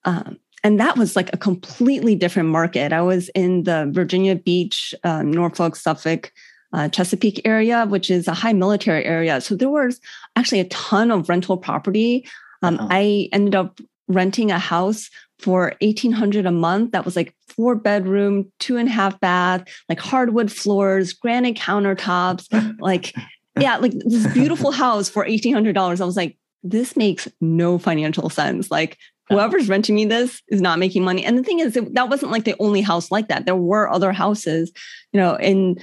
um, 0.06 0.40
and 0.64 0.80
that 0.80 0.98
was 0.98 1.16
like 1.16 1.32
a 1.34 1.38
completely 1.38 2.16
different 2.16 2.50
market. 2.50 2.94
I 2.94 3.02
was 3.02 3.30
in 3.36 3.64
the 3.64 3.90
Virginia 3.92 4.36
Beach, 4.36 4.96
um, 5.04 5.30
Norfolk, 5.30 5.76
Suffolk 5.76 6.32
uh, 6.76 6.90
Chesapeake 6.90 7.42
area, 7.46 7.86
which 7.86 8.12
is 8.12 8.28
a 8.28 8.34
high 8.34 8.52
military 8.52 9.06
area. 9.06 9.40
So 9.40 9.56
there 9.56 9.70
was 9.70 10.02
actually 10.36 10.60
a 10.60 10.68
ton 10.68 11.10
of 11.10 11.30
rental 11.30 11.58
property. 11.58 12.28
Um, 12.62 12.76
uh-huh. 12.76 12.88
I 12.92 13.30
ended 13.32 13.56
up 13.56 13.80
renting 14.10 14.52
a 14.52 14.60
house 14.60 15.10
for 15.40 15.74
1800 15.80 16.46
a 16.46 16.52
month 16.52 16.92
that 16.92 17.06
was 17.06 17.16
like 17.16 17.34
four 17.48 17.76
bedroom 17.76 18.52
two 18.60 18.78
and 18.78 18.88
a 18.88 18.92
half 18.92 19.20
bath 19.20 19.64
like 19.90 20.00
hardwood 20.00 20.52
floors 20.52 21.12
granite 21.12 21.58
countertops 21.58 22.48
like 22.80 23.14
yeah 23.60 23.76
like 23.78 23.92
this 24.06 24.28
beautiful 24.34 24.72
house 24.84 25.10
for 25.10 25.26
$1800 25.26 26.02
i 26.02 26.06
was 26.06 26.16
like 26.16 26.38
this 26.64 26.96
makes 26.96 27.28
no 27.42 27.78
financial 27.78 28.30
sense 28.30 28.72
like 28.72 28.98
whoever's 29.28 29.68
renting 29.68 29.96
me 29.96 30.06
this 30.06 30.42
is 30.48 30.62
not 30.62 30.80
making 30.80 31.04
money 31.04 31.26
and 31.26 31.38
the 31.38 31.44
thing 31.44 31.60
is 31.60 31.74
that 31.74 32.10
wasn't 32.10 32.32
like 32.32 32.46
the 32.46 32.56
only 32.60 32.82
house 32.82 33.12
like 33.12 33.28
that 33.28 33.46
there 33.46 33.56
were 33.56 33.92
other 33.92 34.14
houses 34.14 34.72
you 35.12 35.20
know 35.20 35.36
in 35.36 35.76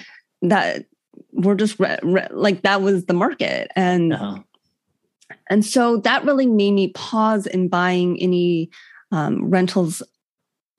that 0.43 0.87
were 1.33 1.55
just 1.55 1.79
re- 1.79 1.99
re- 2.03 2.29
like 2.31 2.63
that 2.63 2.83
was 2.83 3.07
the 3.07 3.15
market. 3.15 3.71
And 3.75 4.13
uh-huh. 4.13 4.41
and 5.49 5.65
so 5.65 5.99
that 5.99 6.25
really 6.25 6.47
made 6.47 6.73
me 6.73 6.89
pause 6.89 7.47
in 7.47 7.69
buying 7.69 8.21
any 8.21 8.71
um, 9.11 9.51
rentals 9.51 10.03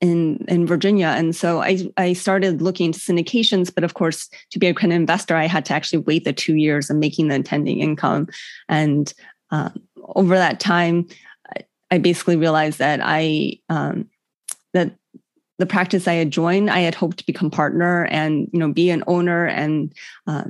in 0.00 0.44
in 0.48 0.66
Virginia. 0.66 1.08
And 1.08 1.34
so 1.34 1.60
I 1.62 1.90
I 1.96 2.12
started 2.12 2.62
looking 2.62 2.86
into 2.86 2.98
syndications 2.98 3.74
but 3.74 3.84
of 3.84 3.94
course 3.94 4.28
to 4.50 4.58
be 4.58 4.66
a 4.66 4.74
kind 4.74 4.92
of 4.92 4.96
investor 4.96 5.36
I 5.36 5.46
had 5.46 5.64
to 5.66 5.74
actually 5.74 6.00
wait 6.00 6.24
the 6.24 6.32
2 6.32 6.56
years 6.56 6.90
of 6.90 6.96
making 6.96 7.28
the 7.28 7.36
attending 7.36 7.80
income. 7.80 8.28
And 8.68 9.12
um, 9.50 9.80
over 10.14 10.36
that 10.36 10.60
time 10.60 11.06
I, 11.56 11.62
I 11.92 11.98
basically 11.98 12.36
realized 12.36 12.78
that 12.78 13.00
I 13.02 13.58
um, 13.68 14.10
that 14.72 14.96
the 15.58 15.66
practice 15.66 16.08
I 16.08 16.14
had 16.14 16.30
joined, 16.30 16.70
I 16.70 16.80
had 16.80 16.94
hoped 16.94 17.18
to 17.18 17.26
become 17.26 17.50
partner 17.50 18.06
and 18.06 18.48
you 18.52 18.58
know 18.58 18.72
be 18.72 18.90
an 18.90 19.04
owner 19.06 19.46
and 19.46 19.92
uh, 20.26 20.44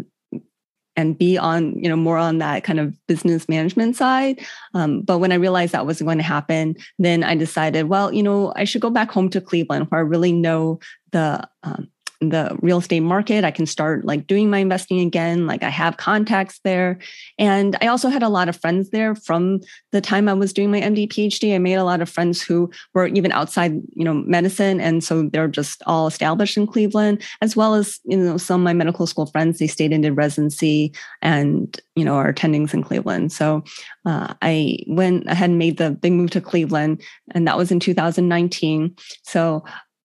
and 0.96 1.18
be 1.18 1.36
on 1.36 1.72
you 1.82 1.88
know 1.88 1.96
more 1.96 2.18
on 2.18 2.38
that 2.38 2.64
kind 2.64 2.80
of 2.80 2.94
business 3.06 3.48
management 3.48 3.96
side. 3.96 4.40
Um, 4.74 5.02
but 5.02 5.18
when 5.18 5.32
I 5.32 5.36
realized 5.36 5.72
that 5.72 5.86
wasn't 5.86 6.08
going 6.08 6.18
to 6.18 6.24
happen, 6.24 6.76
then 6.98 7.24
I 7.24 7.34
decided, 7.34 7.88
well, 7.88 8.12
you 8.12 8.22
know, 8.22 8.52
I 8.56 8.64
should 8.64 8.82
go 8.82 8.90
back 8.90 9.10
home 9.10 9.28
to 9.30 9.40
Cleveland 9.40 9.86
where 9.88 10.00
I 10.00 10.04
really 10.04 10.32
know 10.32 10.80
the 11.12 11.48
um, 11.62 11.88
the 12.28 12.56
real 12.62 12.78
estate 12.78 13.00
market. 13.00 13.44
I 13.44 13.50
can 13.50 13.66
start 13.66 14.04
like 14.04 14.26
doing 14.26 14.50
my 14.50 14.58
investing 14.58 15.00
again. 15.00 15.46
Like 15.46 15.62
I 15.62 15.70
have 15.70 15.96
contacts 15.96 16.60
there. 16.64 16.98
And 17.38 17.76
I 17.80 17.88
also 17.88 18.08
had 18.08 18.22
a 18.22 18.28
lot 18.28 18.48
of 18.48 18.56
friends 18.56 18.90
there 18.90 19.14
from 19.14 19.60
the 19.92 20.00
time 20.00 20.28
I 20.28 20.34
was 20.34 20.52
doing 20.52 20.70
my 20.70 20.80
MD 20.80 21.08
PhD. 21.08 21.54
I 21.54 21.58
made 21.58 21.74
a 21.74 21.84
lot 21.84 22.00
of 22.00 22.08
friends 22.08 22.42
who 22.42 22.70
were 22.94 23.06
even 23.08 23.32
outside, 23.32 23.72
you 23.94 24.04
know, 24.04 24.14
medicine. 24.14 24.80
And 24.80 25.02
so 25.02 25.28
they're 25.32 25.48
just 25.48 25.82
all 25.86 26.06
established 26.06 26.56
in 26.56 26.66
Cleveland, 26.66 27.22
as 27.40 27.56
well 27.56 27.74
as, 27.74 28.00
you 28.04 28.16
know, 28.16 28.36
some 28.36 28.60
of 28.60 28.64
my 28.64 28.72
medical 28.72 29.06
school 29.06 29.26
friends, 29.26 29.58
they 29.58 29.66
stayed 29.66 29.92
in 29.92 30.02
did 30.02 30.16
residency 30.16 30.92
and, 31.22 31.80
you 31.96 32.04
know, 32.04 32.14
are 32.14 32.32
attendings 32.32 32.74
in 32.74 32.82
Cleveland. 32.82 33.32
So 33.32 33.64
uh, 34.04 34.34
I 34.42 34.78
went 34.86 35.26
ahead 35.28 35.50
and 35.50 35.58
made 35.58 35.78
the 35.78 35.90
big 35.90 36.12
move 36.12 36.30
to 36.30 36.40
Cleveland, 36.40 37.02
and 37.32 37.46
that 37.48 37.56
was 37.56 37.70
in 37.70 37.80
2019. 37.80 38.94
So 39.22 39.64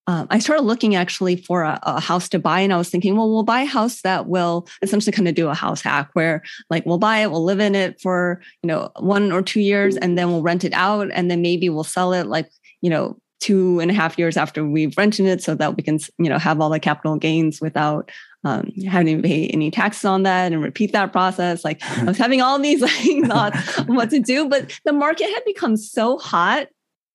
um, 0.10 0.26
I 0.32 0.40
started 0.40 0.64
looking 0.64 0.96
actually 0.96 1.36
for 1.36 1.62
a, 1.62 1.80
a, 1.84 2.00
house 2.00 2.28
to 2.30 2.40
buy, 2.40 2.62
and 2.62 2.74
I 2.74 2.78
was 2.78 2.90
thinking, 2.90 3.16
well, 3.16 3.30
we'll 3.30 3.44
buy 3.44 3.62
a 3.62 3.66
house 3.68 4.02
that 4.02 4.26
will 4.26 4.68
essentially 4.82 5.12
kind 5.12 5.28
of 5.28 5.36
do 5.36 5.50
a 5.50 5.54
house 5.54 5.84
hack, 5.84 6.10
where 6.14 6.42
like 6.72 6.84
we'll 6.88 6.98
buy 6.98 7.20
it, 7.20 7.30
we'll 7.30 7.44
live 7.44 7.60
in 7.60 7.76
it 7.76 8.02
for 8.02 8.42
you 8.64 8.68
know 8.68 8.90
one 8.98 9.32
or 9.32 9.44
two 9.44 9.60
years, 9.62 9.98
and 9.98 10.18
then 10.18 10.30
we'll 10.30 10.42
rent 10.42 10.64
it 10.64 10.74
out, 10.74 11.12
and 11.14 11.30
then 11.30 11.44
maybe 11.44 11.70
we'll 11.70 11.84
sell 11.84 12.12
it 12.14 12.26
like 12.26 12.50
you 12.82 12.90
know 12.90 13.20
two 13.40 13.80
and 13.82 13.92
a 13.92 13.94
half 13.94 14.18
years 14.18 14.36
after 14.36 14.66
we've 14.66 14.98
rented 14.98 15.28
it, 15.28 15.44
so 15.44 15.54
that 15.54 15.78
we 15.78 15.84
can 15.84 16.00
you 16.18 16.28
know 16.28 16.40
have 16.40 16.60
all 16.60 16.72
the 16.72 16.80
capital 16.80 17.16
gains 17.16 17.62
without 17.62 18.10
um, 18.44 18.72
having 18.88 19.22
to 19.22 19.22
pay 19.22 19.46
any 19.50 19.70
taxes 19.70 20.06
on 20.06 20.24
that 20.24 20.52
and 20.52 20.64
repeat 20.64 20.92
that 20.92 21.12
process. 21.12 21.64
Like 21.64 21.84
I 22.00 22.06
was 22.06 22.18
having 22.18 22.42
all 22.42 22.58
these 22.58 22.82
like 22.82 23.26
thoughts 23.28 23.78
of 23.78 23.88
what 23.88 24.10
to 24.10 24.20
do, 24.20 24.50
but 24.50 24.76
the 24.86 24.92
market 24.92 25.30
had 25.30 25.46
become 25.46 25.78
so 25.78 26.18
hot 26.18 26.68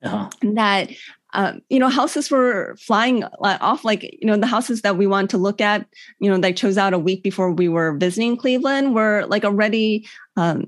uh-huh. 0.05 0.31
that 0.53 0.91
um, 1.35 1.61
you 1.69 1.79
know, 1.79 1.89
houses 1.89 2.31
were 2.31 2.77
flying 2.79 3.25
off. 3.25 3.85
Like, 3.85 4.05
you 4.05 4.27
know, 4.27 4.37
the 4.37 4.47
houses 4.47 4.83
that 4.83 4.97
we 4.97 5.07
want 5.07 5.31
to 5.31 5.39
look 5.39 5.61
at, 5.61 5.87
you 6.21 6.31
know, 6.31 6.39
they 6.39 6.53
chose 6.53 6.79
out 6.79 6.95
a 6.95 6.99
week 6.99 7.23
before 7.23 7.51
we 7.51 7.69
were 7.69 7.97
visiting 7.97 8.37
Cleveland 8.37 8.95
were 8.95 9.27
like 9.27 9.45
already, 9.45 10.07
um, 10.37 10.67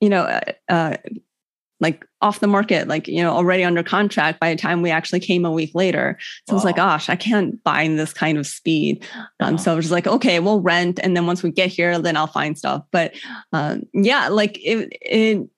you 0.00 0.08
know, 0.08 0.22
uh, 0.22 0.52
uh, 0.68 0.96
like 1.78 2.04
off 2.20 2.40
the 2.40 2.46
market, 2.46 2.86
like, 2.86 3.08
you 3.08 3.22
know, 3.22 3.32
already 3.32 3.64
under 3.64 3.82
contract 3.82 4.38
by 4.38 4.50
the 4.50 4.60
time 4.60 4.82
we 4.82 4.90
actually 4.90 5.18
came 5.18 5.44
a 5.44 5.50
week 5.50 5.72
later. 5.74 6.16
So 6.46 6.52
wow. 6.52 6.54
I 6.54 6.56
was 6.56 6.64
like, 6.64 6.76
gosh, 6.76 7.08
I 7.08 7.16
can't 7.16 7.62
buy 7.64 7.82
in 7.82 7.96
this 7.96 8.12
kind 8.12 8.38
of 8.38 8.46
speed. 8.46 9.04
Um, 9.40 9.58
so 9.58 9.72
I 9.72 9.74
was 9.74 9.90
like, 9.90 10.06
okay, 10.06 10.38
we'll 10.38 10.60
rent. 10.60 11.00
And 11.02 11.16
then 11.16 11.26
once 11.26 11.42
we 11.42 11.50
get 11.50 11.70
here, 11.70 11.98
then 11.98 12.16
I'll 12.16 12.28
find 12.28 12.56
stuff. 12.56 12.84
But 12.92 13.14
um, 13.52 13.82
yeah, 13.92 14.28
like 14.28 14.58
it, 14.58 14.96
it 15.00 15.48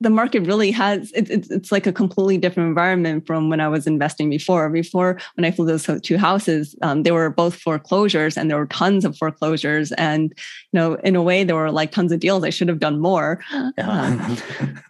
the 0.00 0.10
market 0.10 0.40
really 0.46 0.70
has 0.70 1.10
it, 1.12 1.28
it's, 1.30 1.50
it's 1.50 1.72
like 1.72 1.86
a 1.86 1.92
completely 1.92 2.38
different 2.38 2.68
environment 2.68 3.26
from 3.26 3.50
when 3.50 3.60
i 3.60 3.68
was 3.68 3.86
investing 3.86 4.30
before. 4.30 4.68
Before 4.70 5.18
when 5.34 5.44
i 5.44 5.50
flew 5.50 5.66
those 5.66 5.88
two 6.02 6.16
houses 6.16 6.74
um, 6.82 7.02
they 7.02 7.10
were 7.10 7.30
both 7.30 7.54
foreclosures 7.54 8.36
and 8.36 8.50
there 8.50 8.58
were 8.58 8.66
tons 8.66 9.04
of 9.04 9.16
foreclosures 9.16 9.92
and 9.92 10.32
you 10.72 10.80
know 10.80 10.94
in 11.04 11.16
a 11.16 11.22
way 11.22 11.44
there 11.44 11.56
were 11.56 11.70
like 11.70 11.92
tons 11.92 12.12
of 12.12 12.20
deals. 12.20 12.44
I 12.44 12.50
should 12.50 12.68
have 12.68 12.78
done 12.78 13.00
more. 13.00 13.40
Yeah. 13.52 13.88
um, 13.88 14.36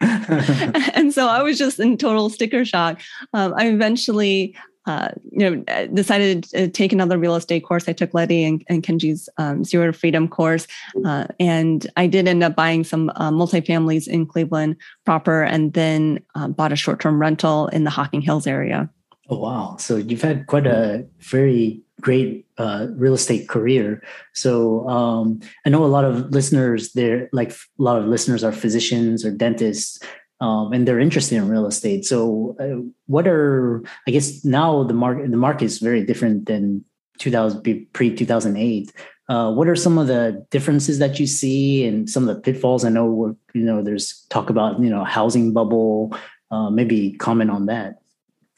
and 0.94 1.12
so 1.12 1.26
i 1.26 1.42
was 1.42 1.58
just 1.58 1.80
in 1.80 1.96
total 1.96 2.30
sticker 2.30 2.64
shock. 2.64 3.00
Um, 3.32 3.54
i 3.56 3.68
eventually 3.68 4.54
uh, 4.88 5.10
you 5.30 5.50
know, 5.50 5.64
uh, 5.68 5.86
decided 5.86 6.44
to 6.44 6.66
take 6.68 6.92
another 6.92 7.18
real 7.18 7.36
estate 7.36 7.60
course. 7.60 7.88
I 7.88 7.92
took 7.92 8.14
Letty 8.14 8.42
and, 8.42 8.64
and 8.68 8.82
Kenji's 8.82 9.28
um, 9.36 9.62
Zero 9.62 9.86
to 9.86 9.92
Freedom 9.92 10.26
course, 10.26 10.66
uh, 11.04 11.26
and 11.38 11.86
I 11.96 12.06
did 12.06 12.26
end 12.26 12.42
up 12.42 12.56
buying 12.56 12.84
some 12.84 13.10
uh, 13.16 13.30
multifamilies 13.30 14.08
in 14.08 14.26
Cleveland 14.26 14.76
proper, 15.04 15.42
and 15.42 15.74
then 15.74 16.20
um, 16.34 16.52
bought 16.52 16.72
a 16.72 16.76
short-term 16.76 17.20
rental 17.20 17.68
in 17.68 17.84
the 17.84 17.90
Hocking 17.90 18.22
Hills 18.22 18.46
area. 18.46 18.88
Oh 19.28 19.38
wow! 19.38 19.76
So 19.76 19.96
you've 19.96 20.22
had 20.22 20.46
quite 20.46 20.66
a 20.66 21.06
very 21.20 21.82
great 22.00 22.46
uh, 22.58 22.86
real 22.92 23.14
estate 23.14 23.48
career. 23.48 24.02
So 24.32 24.88
um, 24.88 25.40
I 25.66 25.68
know 25.68 25.84
a 25.84 25.86
lot 25.86 26.04
of 26.04 26.30
listeners 26.30 26.92
there, 26.92 27.28
like 27.32 27.50
a 27.50 27.56
lot 27.78 27.98
of 27.98 28.06
listeners 28.06 28.44
are 28.44 28.52
physicians 28.52 29.24
or 29.24 29.30
dentists 29.30 29.98
um, 30.40 30.72
and 30.72 30.86
they're 30.86 31.00
interested 31.00 31.36
in 31.36 31.48
real 31.48 31.66
estate. 31.66 32.04
So, 32.04 32.56
uh, 32.60 32.86
what 33.06 33.26
are 33.26 33.82
I 34.06 34.10
guess 34.10 34.44
now 34.44 34.84
the 34.84 34.94
market 34.94 35.30
the 35.30 35.36
market 35.36 35.64
is 35.64 35.78
very 35.78 36.04
different 36.04 36.46
than 36.46 36.84
2000 37.18 37.92
pre 37.92 38.14
2008. 38.14 38.92
Uh, 39.28 39.52
what 39.52 39.68
are 39.68 39.76
some 39.76 39.98
of 39.98 40.06
the 40.06 40.46
differences 40.50 40.98
that 41.00 41.20
you 41.20 41.26
see 41.26 41.84
and 41.84 42.08
some 42.08 42.26
of 42.26 42.34
the 42.34 42.40
pitfalls? 42.40 42.84
I 42.84 42.88
know 42.88 43.36
you 43.52 43.62
know 43.62 43.82
there's 43.82 44.24
talk 44.30 44.50
about 44.50 44.80
you 44.80 44.90
know 44.90 45.04
housing 45.04 45.52
bubble. 45.52 46.16
Uh, 46.50 46.70
maybe 46.70 47.12
comment 47.12 47.50
on 47.50 47.66
that. 47.66 47.98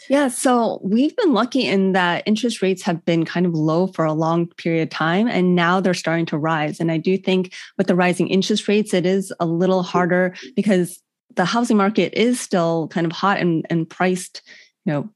Yeah, 0.09 0.29
so 0.29 0.81
we've 0.83 1.15
been 1.17 1.35
lucky 1.35 1.67
in 1.67 1.93
that 1.93 2.23
interest 2.25 2.63
rates 2.63 2.83
have 2.83 3.05
been 3.05 3.25
kind 3.25 3.45
of 3.45 3.53
low 3.53 3.89
for 3.89 4.05
a 4.05 4.13
long 4.13 4.47
period 4.47 4.85
of 4.85 4.91
time, 4.91 5.29
and 5.29 5.55
now 5.55 5.81
they're 5.81 5.93
starting 5.93 6.27
to 6.27 6.39
rise. 6.39 6.81
And 6.81 6.91
I 6.91 6.97
do 6.97 7.19
think 7.19 7.53
with 7.77 7.87
the 7.87 7.95
rising 7.95 8.29
interest 8.29 8.69
rates, 8.69 8.95
it 8.95 9.05
is 9.05 9.33
a 9.41 9.47
little 9.47 9.83
harder 9.83 10.35
because 10.57 11.03
the 11.37 11.45
housing 11.45 11.77
market 11.77 12.15
is 12.15 12.41
still 12.41 12.89
kind 12.89 13.07
of 13.07 13.13
hot 13.13 13.39
and, 13.39 13.67
and 13.71 13.89
priced, 13.89 14.43
you 14.85 14.93
know, 14.93 15.11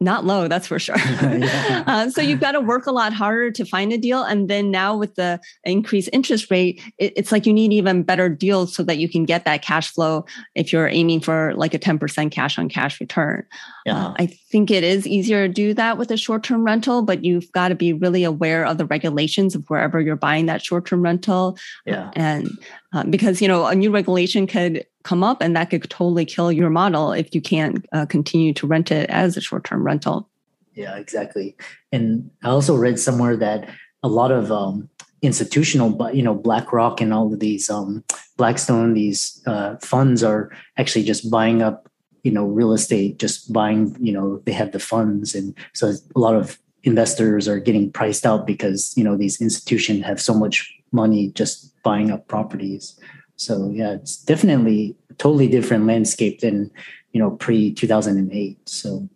not 0.00 0.24
low, 0.24 0.46
that's 0.46 0.68
for 0.68 0.78
sure. 0.78 0.96
yeah. 0.98 1.82
uh, 1.86 2.10
so 2.10 2.20
you've 2.20 2.40
got 2.40 2.52
to 2.52 2.60
work 2.60 2.86
a 2.86 2.92
lot 2.92 3.12
harder 3.12 3.50
to 3.50 3.64
find 3.64 3.92
a 3.92 3.98
deal. 3.98 4.22
And 4.22 4.48
then 4.48 4.70
now 4.70 4.96
with 4.96 5.16
the 5.16 5.40
increased 5.64 6.08
interest 6.12 6.50
rate, 6.52 6.80
it, 6.98 7.12
it's 7.16 7.32
like 7.32 7.46
you 7.46 7.52
need 7.52 7.72
even 7.72 8.04
better 8.04 8.28
deals 8.28 8.74
so 8.74 8.84
that 8.84 8.98
you 8.98 9.08
can 9.08 9.24
get 9.24 9.44
that 9.44 9.62
cash 9.62 9.92
flow 9.92 10.24
if 10.54 10.72
you're 10.72 10.88
aiming 10.88 11.20
for 11.20 11.52
like 11.56 11.74
a 11.74 11.80
10% 11.80 12.30
cash 12.30 12.58
on 12.58 12.68
cash 12.68 13.00
return. 13.00 13.44
Yeah. 13.86 14.06
Uh, 14.06 14.14
I 14.20 14.26
think 14.26 14.70
it 14.70 14.84
is 14.84 15.04
easier 15.04 15.48
to 15.48 15.52
do 15.52 15.74
that 15.74 15.98
with 15.98 16.12
a 16.12 16.16
short 16.16 16.44
term 16.44 16.62
rental, 16.62 17.02
but 17.02 17.24
you've 17.24 17.50
got 17.50 17.68
to 17.68 17.74
be 17.74 17.92
really 17.92 18.22
aware 18.22 18.64
of 18.64 18.78
the 18.78 18.86
regulations 18.86 19.56
of 19.56 19.64
wherever 19.68 20.00
you're 20.00 20.16
buying 20.16 20.46
that 20.46 20.62
short 20.62 20.86
term 20.86 21.02
rental. 21.02 21.58
Yeah. 21.86 22.12
And 22.14 22.50
uh, 22.92 23.02
because, 23.04 23.42
you 23.42 23.48
know, 23.48 23.66
a 23.66 23.74
new 23.74 23.90
regulation 23.90 24.46
could 24.46 24.86
come 25.08 25.24
up 25.24 25.40
and 25.40 25.56
that 25.56 25.70
could 25.70 25.88
totally 25.88 26.26
kill 26.26 26.52
your 26.52 26.68
model 26.68 27.12
if 27.12 27.34
you 27.34 27.40
can't 27.40 27.86
uh, 27.92 28.04
continue 28.04 28.52
to 28.52 28.66
rent 28.66 28.92
it 28.92 29.08
as 29.08 29.38
a 29.38 29.40
short-term 29.40 29.82
rental. 29.82 30.28
Yeah 30.74 30.96
exactly. 30.96 31.56
And 31.92 32.30
i 32.44 32.48
also 32.48 32.76
read 32.76 32.98
somewhere 33.00 33.36
that 33.36 33.60
a 34.02 34.08
lot 34.08 34.30
of 34.30 34.52
um, 34.52 34.88
institutional 35.22 35.90
but 35.90 36.14
you 36.14 36.22
know 36.22 36.34
blackrock 36.34 37.00
and 37.00 37.12
all 37.14 37.32
of 37.32 37.40
these 37.40 37.70
um, 37.70 38.04
blackstone 38.36 38.94
these 38.94 39.42
uh, 39.46 39.76
funds 39.92 40.22
are 40.22 40.52
actually 40.76 41.04
just 41.04 41.30
buying 41.30 41.62
up 41.62 41.88
you 42.22 42.30
know 42.30 42.46
real 42.60 42.72
estate 42.72 43.18
just 43.18 43.52
buying 43.52 43.96
you 43.98 44.12
know 44.12 44.26
they 44.44 44.52
have 44.52 44.72
the 44.72 44.84
funds. 44.92 45.34
And 45.34 45.54
so 45.72 45.84
a 46.16 46.20
lot 46.26 46.36
of 46.36 46.58
investors 46.84 47.48
are 47.48 47.60
getting 47.68 47.90
priced 47.90 48.26
out 48.26 48.46
because 48.46 48.92
you 48.98 49.04
know 49.04 49.16
these 49.16 49.40
institutions 49.40 50.04
have 50.04 50.20
so 50.20 50.34
much 50.34 50.56
money 50.92 51.22
just 51.40 51.54
buying 51.82 52.10
up 52.10 52.28
properties 52.28 53.00
so 53.38 53.70
yeah, 53.72 53.92
it's 53.92 54.16
definitely 54.16 54.96
a 55.10 55.14
totally 55.14 55.48
different 55.48 55.86
landscape 55.86 56.40
than 56.40 56.70
you 57.12 57.20
know 57.20 57.30
pre 57.30 57.72
two 57.72 57.86
thousand 57.86 58.18
and 58.18 58.32
eight. 58.32 58.58
So 58.68 59.08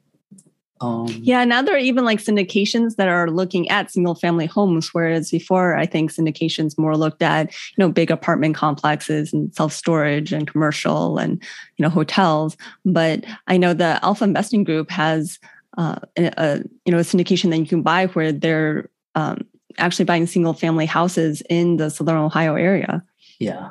um, 0.81 1.07
yeah, 1.23 1.45
now 1.45 1.61
there 1.61 1.75
are 1.75 1.79
even 1.79 2.05
like 2.05 2.19
syndications 2.19 2.97
that 2.97 3.09
are 3.09 3.31
looking 3.31 3.69
at 3.69 3.91
single 3.91 4.15
family 4.15 4.47
homes, 4.47 4.93
whereas 4.93 5.31
before 5.31 5.77
I 5.77 5.87
think 5.87 6.13
syndications 6.13 6.79
more 6.79 6.97
looked 6.97 7.23
at 7.23 7.53
you 7.53 7.85
know 7.85 7.91
big 7.91 8.11
apartment 8.13 8.55
complexes 8.55 9.33
and 9.33 9.53
self 9.55 9.73
storage 9.73 10.33
and 10.33 10.47
commercial 10.47 11.19
and 11.19 11.43
you 11.77 11.83
know 11.83 11.91
hotels. 11.91 12.57
But 12.85 13.25
I 13.49 13.57
know 13.57 13.75
the 13.75 13.99
Alpha 14.05 14.23
Investing 14.23 14.63
Group 14.63 14.91
has 14.91 15.41
uh, 15.79 15.97
a, 16.17 16.33
a, 16.37 16.57
you 16.85 16.93
know 16.93 16.99
a 16.99 17.03
syndication 17.03 17.51
that 17.51 17.59
you 17.59 17.67
can 17.67 17.83
buy 17.83 18.07
where 18.07 18.31
they're 18.31 18.89
um, 19.17 19.47
actually 19.79 20.05
buying 20.05 20.27
single 20.27 20.55
family 20.55 20.87
houses 20.87 21.43
in 21.51 21.77
the 21.77 21.91
Southern 21.91 22.17
Ohio 22.17 22.55
area. 22.55 23.03
Yeah, 23.41 23.71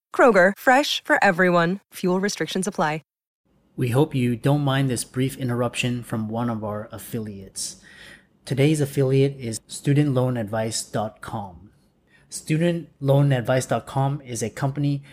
Kroger, 0.13 0.53
fresh 0.55 1.03
for 1.03 1.17
everyone. 1.23 1.79
Fuel 1.93 2.19
restrictions 2.19 2.67
apply. 2.67 3.01
We 3.77 3.89
hope 3.89 4.13
you 4.13 4.35
don't 4.35 4.61
mind 4.61 4.89
this 4.89 5.05
brief 5.05 5.37
interruption 5.37 6.03
from 6.03 6.27
one 6.27 6.51
of 6.51 6.63
our 6.63 6.87
affiliates. 6.91 7.77
Today's 8.45 8.81
affiliate 8.81 9.35
is 9.39 9.59
studentloanadvice.com. 9.61 11.71
Studentloanadvice.com 12.29 14.21
is 14.21 14.43
a 14.43 14.49
company 14.49 15.03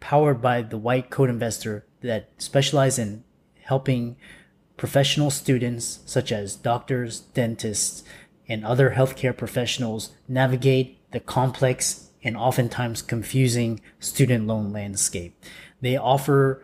powered 0.00 0.42
by 0.42 0.62
the 0.62 0.78
White 0.78 1.10
Coat 1.10 1.30
Investor 1.30 1.86
that 2.00 2.30
specializes 2.38 2.98
in 2.98 3.22
helping 3.62 4.16
professional 4.76 5.30
students 5.30 6.00
such 6.06 6.32
as 6.32 6.56
doctors, 6.56 7.20
dentists, 7.20 8.02
and 8.48 8.64
other 8.64 8.94
healthcare 8.96 9.36
professionals 9.36 10.10
navigate 10.26 10.98
the 11.12 11.20
complex 11.20 12.09
and 12.22 12.36
oftentimes 12.36 13.02
confusing 13.02 13.80
student 13.98 14.46
loan 14.46 14.72
landscape. 14.72 15.36
They 15.80 15.96
offer 15.96 16.62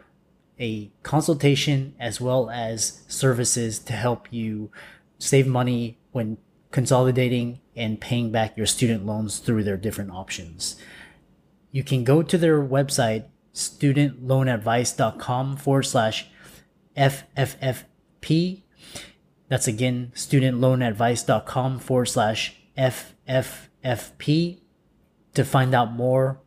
a 0.59 0.91
consultation 1.03 1.95
as 1.99 2.21
well 2.21 2.51
as 2.51 3.03
services 3.09 3.79
to 3.81 3.93
help 3.93 4.33
you 4.33 4.71
save 5.19 5.47
money 5.47 5.99
when 6.13 6.39
consolidating 6.71 7.61
and 7.75 8.01
paying 8.01 8.31
back 8.31 8.57
your 8.57 8.67
student 8.67 9.05
loans 9.07 9.39
through 9.39 9.65
their 9.65 9.77
different 9.77 10.11
options. 10.11 10.77
You 11.71 11.85
can 11.85 12.05
go 12.05 12.23
to 12.23 12.39
their 12.39 12.63
website, 12.63 13.25
studentloanadvice.com 13.55 15.57
forward 15.57 15.83
slash 15.83 16.29
FFFP. 16.97 18.63
That's 19.49 19.69
again, 19.69 20.13
studentloanadvice.com 20.15 21.79
forward 21.79 22.07
slash 22.07 22.57
FFFP 22.77 24.59
to 25.37 25.45
find 25.45 25.75
out 25.75 25.93
more, 25.93 26.41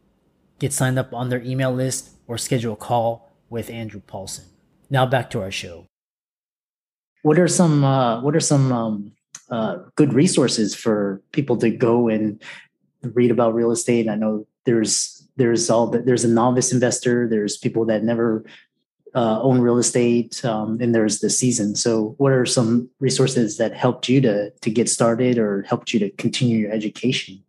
get 0.59 0.73
signed 0.73 0.99
up 0.99 1.13
on 1.13 1.29
their 1.29 1.41
email 1.41 1.71
list, 1.71 2.11
or 2.27 2.37
schedule 2.37 2.73
a 2.73 2.77
call 2.77 3.31
with 3.49 3.69
Andrew 3.69 4.01
Paulsen. 4.01 4.45
Now 4.89 5.05
back 5.05 5.29
to 5.31 5.41
our 5.41 5.51
show. 5.51 5.85
What 7.21 7.39
are 7.39 7.47
some 7.47 7.83
uh, 7.83 8.21
What 8.21 8.35
are 8.35 8.39
some 8.39 8.71
um, 8.71 9.11
uh, 9.49 9.77
good 9.95 10.13
resources 10.13 10.75
for 10.75 11.21
people 11.31 11.57
to 11.57 11.69
go 11.69 12.07
and 12.07 12.41
read 13.01 13.31
about 13.31 13.53
real 13.53 13.71
estate? 13.71 14.07
I 14.07 14.15
know 14.15 14.45
there's 14.65 15.27
there's 15.35 15.69
all 15.69 15.87
the, 15.87 15.99
there's 15.99 16.25
a 16.25 16.29
novice 16.29 16.71
investor. 16.71 17.27
There's 17.27 17.57
people 17.57 17.85
that 17.85 18.03
never 18.03 18.45
uh, 19.15 19.41
own 19.41 19.59
real 19.59 19.77
estate, 19.77 20.43
um, 20.45 20.79
and 20.81 20.93
there's 20.93 21.19
the 21.19 21.29
season. 21.29 21.75
So, 21.75 22.15
what 22.17 22.31
are 22.31 22.45
some 22.45 22.89
resources 22.99 23.57
that 23.57 23.73
helped 23.73 24.07
you 24.07 24.21
to 24.21 24.51
to 24.51 24.69
get 24.69 24.89
started 24.89 25.37
or 25.37 25.63
helped 25.63 25.93
you 25.93 25.99
to 25.99 26.09
continue 26.11 26.57
your 26.57 26.71
education? 26.71 27.43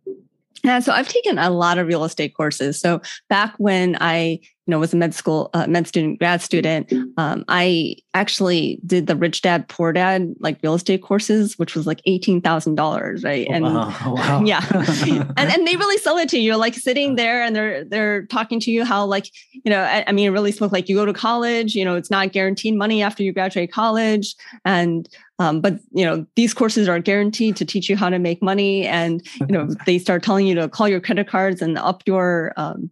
Yeah, 0.63 0.79
so 0.79 0.91
I've 0.91 1.07
taken 1.07 1.37
a 1.37 1.49
lot 1.49 1.77
of 1.77 1.87
real 1.87 2.03
estate 2.03 2.35
courses. 2.35 2.79
So 2.79 3.01
back 3.29 3.55
when 3.57 3.97
I, 3.99 4.39
know 4.71 4.79
was 4.79 4.93
a 4.93 4.97
med 4.97 5.13
school 5.13 5.49
uh, 5.53 5.67
med 5.67 5.87
student 5.87 6.19
grad 6.19 6.41
student. 6.41 6.91
Um, 7.17 7.45
i 7.47 7.95
actually 8.13 8.79
did 8.85 9.07
the 9.07 9.15
rich 9.15 9.41
dad 9.41 9.67
poor 9.67 9.93
dad 9.93 10.33
like 10.39 10.57
real 10.63 10.73
estate 10.73 11.01
courses 11.01 11.57
which 11.59 11.75
was 11.75 11.85
like 11.85 12.01
$18000 12.07 13.23
right? 13.23 13.47
Oh, 13.49 13.53
and 13.53 13.63
wow. 13.65 13.93
wow. 14.15 14.43
yeah. 14.45 14.65
And 15.37 15.51
and 15.51 15.67
they 15.67 15.75
really 15.75 15.97
sell 15.97 16.17
it 16.17 16.29
to 16.29 16.39
you 16.39 16.55
like 16.55 16.75
sitting 16.75 17.15
there 17.15 17.43
and 17.43 17.55
they're 17.55 17.83
they're 17.83 18.25
talking 18.27 18.59
to 18.61 18.71
you 18.71 18.83
how 18.85 19.05
like 19.05 19.27
you 19.51 19.69
know 19.71 19.81
I, 19.81 20.03
I 20.07 20.11
mean 20.11 20.27
it 20.27 20.31
really 20.31 20.51
spoke 20.51 20.71
like 20.71 20.89
you 20.89 20.95
go 20.95 21.05
to 21.05 21.13
college 21.13 21.75
you 21.75 21.85
know 21.85 21.95
it's 21.95 22.11
not 22.11 22.31
guaranteed 22.31 22.75
money 22.75 23.01
after 23.03 23.23
you 23.23 23.33
graduate 23.33 23.71
college. 23.71 24.35
And 24.65 25.09
um, 25.39 25.59
but 25.59 25.79
you 25.91 26.05
know 26.05 26.25
these 26.35 26.53
courses 26.53 26.87
are 26.87 26.99
guaranteed 26.99 27.55
to 27.57 27.65
teach 27.65 27.89
you 27.89 27.95
how 27.97 28.09
to 28.09 28.19
make 28.19 28.41
money. 28.43 28.85
And 28.87 29.25
you 29.39 29.47
know 29.47 29.67
they 29.85 29.97
start 29.97 30.23
telling 30.23 30.47
you 30.47 30.55
to 30.55 30.69
call 30.69 30.87
your 30.87 31.01
credit 31.01 31.27
cards 31.27 31.61
and 31.61 31.77
up 31.77 32.03
your 32.05 32.53
um, 32.57 32.89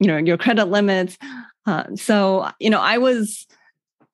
you 0.00 0.06
know 0.06 0.16
your 0.16 0.36
credit 0.36 0.66
limits. 0.66 1.16
Uh, 1.66 1.84
so 1.94 2.50
you 2.58 2.70
know 2.70 2.80
i 2.80 2.96
was 2.96 3.46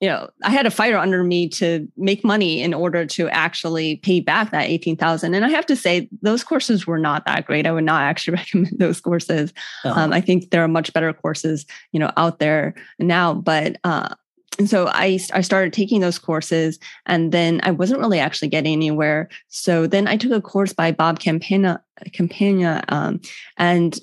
you 0.00 0.08
know 0.08 0.28
i 0.42 0.50
had 0.50 0.66
a 0.66 0.70
fighter 0.70 0.98
under 0.98 1.22
me 1.22 1.48
to 1.48 1.86
make 1.96 2.24
money 2.24 2.60
in 2.60 2.74
order 2.74 3.06
to 3.06 3.28
actually 3.28 3.96
pay 3.96 4.20
back 4.20 4.50
that 4.50 4.68
18000 4.68 5.32
and 5.32 5.44
i 5.44 5.48
have 5.48 5.64
to 5.64 5.76
say 5.76 6.08
those 6.22 6.42
courses 6.42 6.86
were 6.86 6.98
not 6.98 7.24
that 7.24 7.46
great. 7.46 7.66
I 7.66 7.72
would 7.72 7.84
not 7.84 8.02
actually 8.02 8.36
recommend 8.38 8.78
those 8.78 9.00
courses. 9.00 9.52
Uh-huh. 9.84 9.98
um, 9.98 10.12
i 10.12 10.20
think 10.20 10.50
there 10.50 10.62
are 10.62 10.68
much 10.68 10.92
better 10.92 11.12
courses 11.12 11.64
you 11.92 12.00
know 12.00 12.10
out 12.16 12.40
there 12.40 12.74
now. 12.98 13.32
But 13.32 13.76
uh, 13.84 14.14
and 14.58 14.68
so 14.70 14.88
I, 14.88 15.18
I 15.32 15.42
started 15.42 15.72
taking 15.72 16.00
those 16.00 16.18
courses 16.18 16.78
and 17.04 17.30
then 17.30 17.60
I 17.62 17.70
wasn't 17.70 18.00
really 18.00 18.18
actually 18.18 18.48
getting 18.48 18.72
anywhere. 18.72 19.28
So 19.48 19.86
then 19.86 20.08
I 20.08 20.16
took 20.16 20.32
a 20.32 20.40
course 20.40 20.72
by 20.72 20.92
Bob 20.92 21.20
Campagna, 21.20 21.82
Campagna 22.12 22.82
um, 22.88 23.20
and 23.58 23.98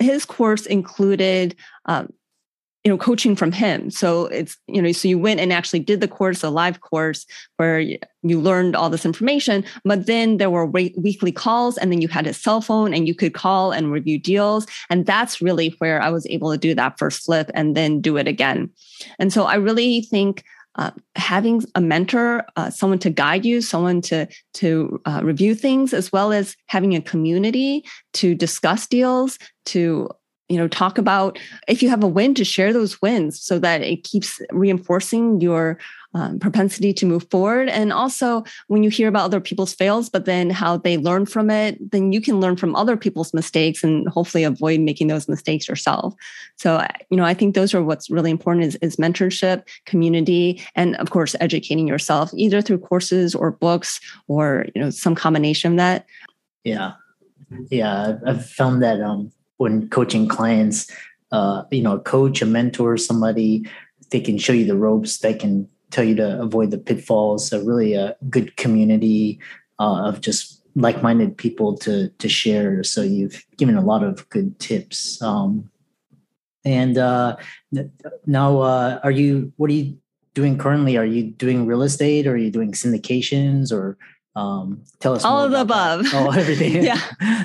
his 0.00 0.24
course 0.24 0.66
included 0.66 1.56
um, 1.86 2.12
you 2.84 2.92
know 2.92 2.98
coaching 2.98 3.34
from 3.34 3.50
him. 3.50 3.90
So 3.90 4.26
it's 4.26 4.58
you 4.66 4.80
know 4.80 4.92
so 4.92 5.08
you 5.08 5.18
went 5.18 5.40
and 5.40 5.52
actually 5.52 5.80
did 5.80 6.00
the 6.00 6.08
course 6.08 6.42
a 6.44 6.50
live 6.50 6.82
course 6.82 7.24
where 7.56 7.80
you 7.80 8.40
learned 8.40 8.76
all 8.76 8.90
this 8.90 9.06
information 9.06 9.64
but 9.84 10.06
then 10.06 10.36
there 10.36 10.50
were 10.50 10.66
weekly 10.66 11.32
calls 11.32 11.78
and 11.78 11.90
then 11.90 12.02
you 12.02 12.08
had 12.08 12.26
a 12.26 12.34
cell 12.34 12.60
phone 12.60 12.92
and 12.92 13.08
you 13.08 13.14
could 13.14 13.32
call 13.32 13.72
and 13.72 13.90
review 13.90 14.18
deals. 14.18 14.66
And 14.90 15.06
that's 15.06 15.40
really 15.40 15.74
where 15.78 16.00
i 16.00 16.10
was 16.10 16.26
able 16.26 16.52
to 16.52 16.58
do 16.58 16.74
that 16.74 16.98
first 16.98 17.24
flip 17.24 17.50
and 17.54 17.74
then 17.74 18.00
do 18.00 18.18
it 18.18 18.28
again. 18.28 18.70
And 19.18 19.32
so 19.32 19.44
i 19.44 19.54
really 19.54 20.02
think 20.02 20.44
uh, 20.76 20.90
having 21.16 21.62
a 21.74 21.80
mentor, 21.80 22.44
uh, 22.56 22.70
someone 22.70 22.98
to 23.00 23.10
guide 23.10 23.44
you, 23.44 23.60
someone 23.60 24.00
to 24.02 24.26
to 24.54 25.00
uh, 25.06 25.20
review 25.22 25.54
things, 25.54 25.92
as 25.94 26.12
well 26.12 26.32
as 26.32 26.56
having 26.66 26.94
a 26.94 27.00
community 27.00 27.84
to 28.14 28.34
discuss 28.34 28.86
deals, 28.86 29.38
to 29.66 30.08
you 30.48 30.56
know 30.56 30.68
talk 30.68 30.98
about. 30.98 31.38
If 31.68 31.82
you 31.82 31.88
have 31.90 32.02
a 32.02 32.08
win 32.08 32.34
to 32.34 32.44
share 32.44 32.72
those 32.72 33.00
wins 33.00 33.40
so 33.40 33.58
that 33.60 33.82
it 33.82 34.04
keeps 34.04 34.40
reinforcing 34.50 35.40
your 35.40 35.78
um, 36.14 36.38
propensity 36.38 36.92
to 36.94 37.06
move 37.06 37.28
forward. 37.30 37.68
And 37.68 37.92
also 37.92 38.44
when 38.68 38.82
you 38.82 38.90
hear 38.90 39.08
about 39.08 39.24
other 39.24 39.40
people's 39.40 39.74
fails 39.74 40.08
but 40.08 40.24
then 40.24 40.50
how 40.50 40.76
they 40.76 40.96
learn 40.96 41.26
from 41.26 41.50
it 41.50 41.78
then 41.90 42.12
you 42.12 42.20
can 42.20 42.40
learn 42.40 42.56
from 42.56 42.76
other 42.76 42.96
people's 42.96 43.34
mistakes 43.34 43.82
and 43.82 44.08
hopefully 44.08 44.44
avoid 44.44 44.80
making 44.80 45.08
those 45.08 45.28
mistakes 45.28 45.68
yourself. 45.68 46.14
So 46.56 46.86
you 47.10 47.16
know 47.16 47.24
i 47.24 47.34
think 47.34 47.54
those 47.54 47.74
are 47.74 47.82
what's 47.82 48.10
really 48.10 48.30
important 48.30 48.66
is, 48.66 48.76
is 48.76 48.96
mentorship 48.96 49.66
community 49.86 50.62
and 50.74 50.96
of 50.96 51.10
course 51.10 51.34
educating 51.40 51.88
yourself 51.88 52.30
either 52.34 52.62
through 52.62 52.78
courses 52.78 53.34
or 53.34 53.50
books 53.50 54.00
or 54.28 54.66
you 54.74 54.80
know 54.80 54.90
some 54.90 55.14
combination 55.14 55.72
of 55.72 55.78
that. 55.78 56.06
Yeah. 56.62 56.92
Yeah 57.70 58.18
i've, 58.26 58.46
found 58.46 58.82
that 58.82 59.00
um 59.00 59.32
when 59.56 59.88
coaching 59.88 60.28
clients 60.28 60.90
uh 61.32 61.64
you 61.70 61.82
know 61.82 61.96
a 61.96 62.00
coach 62.00 62.42
a 62.42 62.46
mentor 62.46 62.96
somebody 62.96 63.64
they 64.10 64.20
can 64.20 64.38
show 64.38 64.52
you 64.52 64.64
the 64.64 64.76
ropes 64.76 65.18
they 65.18 65.34
can 65.34 65.68
tell 65.94 66.04
you 66.04 66.16
to 66.16 66.40
avoid 66.40 66.70
the 66.72 66.78
pitfalls. 66.78 67.52
A 67.52 67.62
really 67.62 67.94
a 67.94 68.16
good 68.28 68.56
community 68.56 69.38
uh, 69.78 70.08
of 70.08 70.20
just 70.20 70.60
like-minded 70.74 71.36
people 71.38 71.78
to 71.78 72.08
to 72.08 72.28
share. 72.28 72.82
So 72.82 73.02
you've 73.02 73.44
given 73.56 73.76
a 73.76 73.84
lot 73.84 74.02
of 74.02 74.28
good 74.28 74.58
tips 74.58 75.22
um 75.22 75.70
and 76.64 76.98
uh 76.98 77.36
now 78.26 78.60
uh 78.60 78.98
are 79.04 79.10
you 79.12 79.52
what 79.56 79.70
are 79.70 79.74
you 79.74 79.96
doing 80.34 80.58
currently? 80.58 80.96
Are 80.96 81.06
you 81.06 81.30
doing 81.30 81.66
real 81.66 81.82
estate? 81.82 82.26
Or 82.26 82.32
are 82.32 82.36
you 82.36 82.50
doing 82.50 82.72
syndications? 82.72 83.72
Or 83.72 83.96
um 84.34 84.82
tell 84.98 85.14
us 85.14 85.24
all 85.24 85.44
of 85.44 85.52
the 85.52 85.60
above 85.60 86.02
that. 86.04 86.14
oh 86.14 86.30
everything. 86.32 86.82
Yeah. 86.90 87.00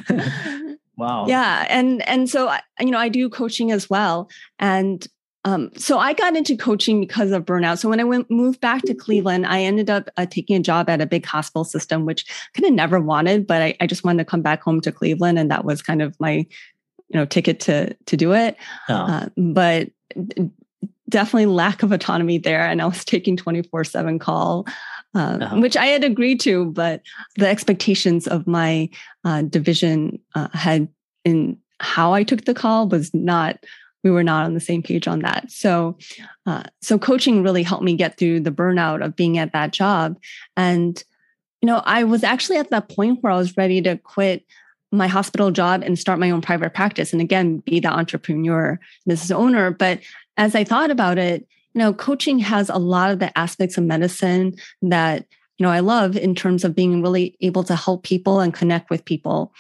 Wow. 1.00 1.28
Yeah 1.28 1.66
and 1.70 2.06
and 2.10 2.30
so 2.30 2.52
you 2.82 2.92
know 2.92 2.98
i 2.98 3.08
do 3.08 3.30
coaching 3.30 3.72
as 3.72 3.90
well. 3.90 4.28
And 4.58 5.08
um, 5.46 5.72
so 5.78 5.98
I 5.98 6.14
got 6.14 6.36
into 6.36 6.58
coaching 6.58 7.00
because 7.00 7.32
of 7.32 7.46
burnout. 7.46 7.80
So 7.80 7.90
when 7.90 8.00
I 8.00 8.04
went 8.04 8.30
moved 8.30 8.60
back 8.60 8.82
to 8.84 8.94
Cleveland, 8.94 9.46
I 9.46 9.62
ended 9.62 9.90
up 9.90 10.10
uh, 10.18 10.26
taking 10.26 10.58
a 10.58 10.62
job 10.62 10.90
at 10.90 11.02
a 11.02 11.06
big 11.06 11.26
hospital 11.26 11.64
system, 11.64 12.06
which 12.06 12.26
kind 12.54 12.66
of 12.66 12.74
never 12.74 13.00
wanted, 13.00 13.48
but 13.48 13.62
I, 13.62 13.78
I, 13.80 13.88
just 13.88 14.04
wanted 14.04 14.20
to 14.20 14.30
come 14.30 14.42
back 14.42 14.62
home 14.62 14.82
to 14.82 14.92
Cleveland, 14.92 15.40
and 15.40 15.50
that 15.50 15.64
was 15.64 15.82
kind 15.82 16.02
of 16.02 16.20
my, 16.20 16.34
you 16.34 16.46
know, 17.14 17.26
ticket 17.26 17.60
to 17.62 17.94
to 17.94 18.18
do 18.18 18.34
it. 18.34 18.58
oh. 18.90 18.94
Uh, 18.94 19.30
but 19.38 19.90
definitely 21.08 21.46
lack 21.46 21.84
of 21.84 21.92
autonomy 21.94 22.38
there, 22.38 22.68
and 22.68 22.82
I 22.82 22.86
was 22.86 23.06
taking 23.06 23.38
twenty 23.38 23.62
four 23.62 23.84
seven 23.84 24.20
call. 24.20 24.68
Uh, 25.16 25.40
uh-huh. 25.42 25.60
Which 25.60 25.76
I 25.76 25.88
had 25.88 26.04
agreed 26.04 26.40
to, 26.42 26.66
but 26.66 27.02
the 27.38 27.48
expectations 27.48 28.28
of 28.28 28.46
my 28.46 28.90
uh, 29.24 29.42
division 29.42 30.20
uh, 30.36 30.50
had 30.54 30.88
in 31.26 31.58
how 31.80 32.14
I 32.14 32.24
took 32.24 32.46
the 32.46 32.54
call 32.54 32.88
was 32.88 33.12
not 33.14 33.66
we 34.04 34.12
were 34.12 34.24
not 34.24 34.46
on 34.46 34.54
the 34.54 34.60
same 34.60 34.82
page 34.82 35.08
on 35.08 35.20
that. 35.20 35.52
So, 35.52 35.98
uh, 36.46 36.64
so 36.82 36.98
coaching 36.98 37.44
really 37.44 37.64
helped 37.64 37.84
me 37.84 37.96
get 37.96 38.18
through 38.18 38.42
the 38.42 38.52
burnout 38.52 39.04
of 39.04 39.16
being 39.16 39.38
at 39.38 39.54
that 39.54 39.72
job. 39.72 40.18
And, 40.56 41.02
you 41.62 41.68
know, 41.68 41.82
I 41.86 42.04
was 42.04 42.24
actually 42.24 42.58
at 42.58 42.70
that 42.70 42.90
point 42.90 43.20
where 43.22 43.34
I 43.34 43.38
was 43.38 43.58
ready 43.58 43.82
to 43.82 43.98
quit 43.98 44.46
my 44.92 45.08
hospital 45.08 45.52
job 45.52 45.84
and 45.84 46.00
start 46.00 46.20
my 46.20 46.32
own 46.32 46.42
private 46.42 46.74
practice. 46.74 47.14
And 47.14 47.22
again, 47.22 47.58
be 47.58 47.80
the 47.80 47.92
entrepreneur, 47.92 48.80
business 49.06 49.32
owner. 49.32 49.72
But 49.72 50.00
as 50.38 50.56
I 50.56 50.64
thought 50.64 50.90
about 50.90 51.18
it, 51.18 51.46
you 51.74 51.80
know, 51.80 51.94
coaching 51.94 52.40
has 52.40 52.70
a 52.70 52.78
lot 52.78 53.12
of 53.12 53.20
the 53.20 53.38
aspects 53.38 53.78
of 53.78 53.84
medicine 53.84 54.56
that, 54.82 55.26
you 55.58 55.66
know, 55.66 55.72
I 55.72 55.82
love 55.82 56.18
in 56.18 56.34
terms 56.34 56.64
of 56.64 56.74
being 56.74 57.02
really 57.02 57.36
able 57.42 57.64
to 57.66 57.76
help 57.76 58.04
people 58.04 58.40
and 58.40 58.54
connect 58.54 58.90
with 58.90 59.06
people. 59.06 59.54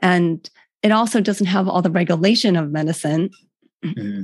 And 0.00 0.48
it 0.82 0.92
also 0.92 1.20
doesn't 1.20 1.46
have 1.46 1.66
all 1.66 1.80
the 1.80 1.90
regulation 1.90 2.56
of 2.56 2.70
medicine 2.70 3.30
Mm-hmm. 3.84 4.22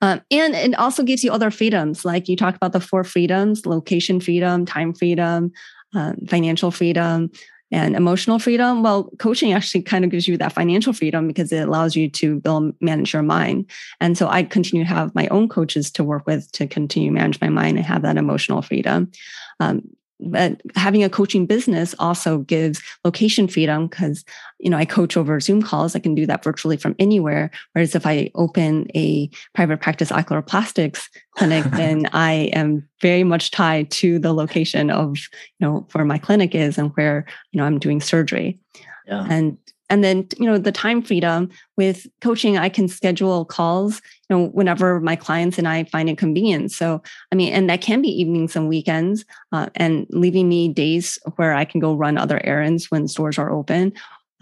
Um, 0.00 0.20
and 0.30 0.54
it 0.54 0.74
also 0.78 1.02
gives 1.02 1.24
you 1.24 1.32
other 1.32 1.50
freedoms, 1.50 2.04
like 2.04 2.28
you 2.28 2.36
talk 2.36 2.54
about 2.54 2.72
the 2.72 2.80
four 2.80 3.04
freedoms 3.04 3.64
location 3.64 4.20
freedom, 4.20 4.66
time 4.66 4.92
freedom, 4.92 5.50
um, 5.94 6.16
financial 6.28 6.70
freedom, 6.70 7.30
and 7.72 7.96
emotional 7.96 8.38
freedom. 8.38 8.82
Well, 8.82 9.10
coaching 9.18 9.52
actually 9.52 9.82
kind 9.82 10.04
of 10.04 10.10
gives 10.10 10.28
you 10.28 10.36
that 10.36 10.52
financial 10.52 10.92
freedom 10.92 11.26
because 11.26 11.50
it 11.52 11.66
allows 11.66 11.96
you 11.96 12.10
to 12.10 12.38
build, 12.40 12.74
manage 12.80 13.12
your 13.12 13.22
mind. 13.22 13.70
And 14.00 14.18
so 14.18 14.28
I 14.28 14.42
continue 14.42 14.84
to 14.84 14.90
have 14.90 15.14
my 15.14 15.26
own 15.28 15.48
coaches 15.48 15.90
to 15.92 16.04
work 16.04 16.26
with 16.26 16.52
to 16.52 16.66
continue 16.66 17.10
manage 17.10 17.40
my 17.40 17.48
mind 17.48 17.78
and 17.78 17.86
have 17.86 18.02
that 18.02 18.16
emotional 18.16 18.62
freedom. 18.62 19.10
Um, 19.58 19.82
but 20.30 20.60
having 20.76 21.02
a 21.04 21.10
coaching 21.10 21.46
business 21.46 21.94
also 21.98 22.38
gives 22.38 22.82
location 23.04 23.48
freedom 23.48 23.86
because 23.86 24.24
you 24.58 24.70
know 24.70 24.76
i 24.76 24.84
coach 24.84 25.16
over 25.16 25.40
zoom 25.40 25.62
calls. 25.62 25.94
I 25.94 25.98
can 25.98 26.14
do 26.14 26.26
that 26.26 26.44
virtually 26.44 26.76
from 26.76 26.94
anywhere. 26.98 27.50
Whereas 27.72 27.94
if 27.94 28.06
i 28.06 28.30
open 28.34 28.88
a 28.94 29.30
private 29.54 29.80
practice 29.80 30.10
oculoplastics 30.10 31.02
clinic 31.36 31.64
then 31.72 32.06
i 32.12 32.50
am 32.52 32.88
very 33.00 33.24
much 33.24 33.50
tied 33.50 33.90
to 33.90 34.18
the 34.18 34.32
location 34.32 34.90
of 34.90 35.16
you 35.58 35.66
know 35.66 35.86
where 35.92 36.04
my 36.04 36.18
clinic 36.18 36.54
is 36.54 36.78
and 36.78 36.90
where 36.96 37.26
you 37.52 37.58
know 37.58 37.64
i'm 37.64 37.78
doing 37.78 38.00
surgery. 38.00 38.58
Yeah. 39.06 39.26
and 39.28 39.58
and 39.90 40.02
then 40.02 40.26
you 40.38 40.46
know 40.46 40.58
the 40.58 40.72
time 40.72 41.02
freedom 41.02 41.50
with 41.76 42.06
coaching 42.20 42.56
i 42.56 42.68
can 42.68 42.88
schedule 42.88 43.44
calls 43.44 44.00
you 44.28 44.36
know 44.36 44.46
whenever 44.48 45.00
my 45.00 45.16
clients 45.16 45.58
and 45.58 45.68
i 45.68 45.84
find 45.84 46.08
it 46.08 46.18
convenient. 46.18 46.72
So 46.72 47.02
i 47.32 47.34
mean 47.34 47.52
and 47.52 47.68
that 47.70 47.80
can 47.80 48.02
be 48.02 48.08
evenings 48.08 48.56
and 48.56 48.68
weekends 48.68 49.24
uh, 49.52 49.68
and 49.74 50.06
leaving 50.10 50.48
me 50.48 50.68
days 50.68 51.18
where 51.36 51.54
i 51.54 51.64
can 51.64 51.80
go 51.80 51.94
run 51.94 52.18
other 52.18 52.40
errands 52.44 52.90
when 52.90 53.08
stores 53.08 53.38
are 53.38 53.52
open. 53.52 53.92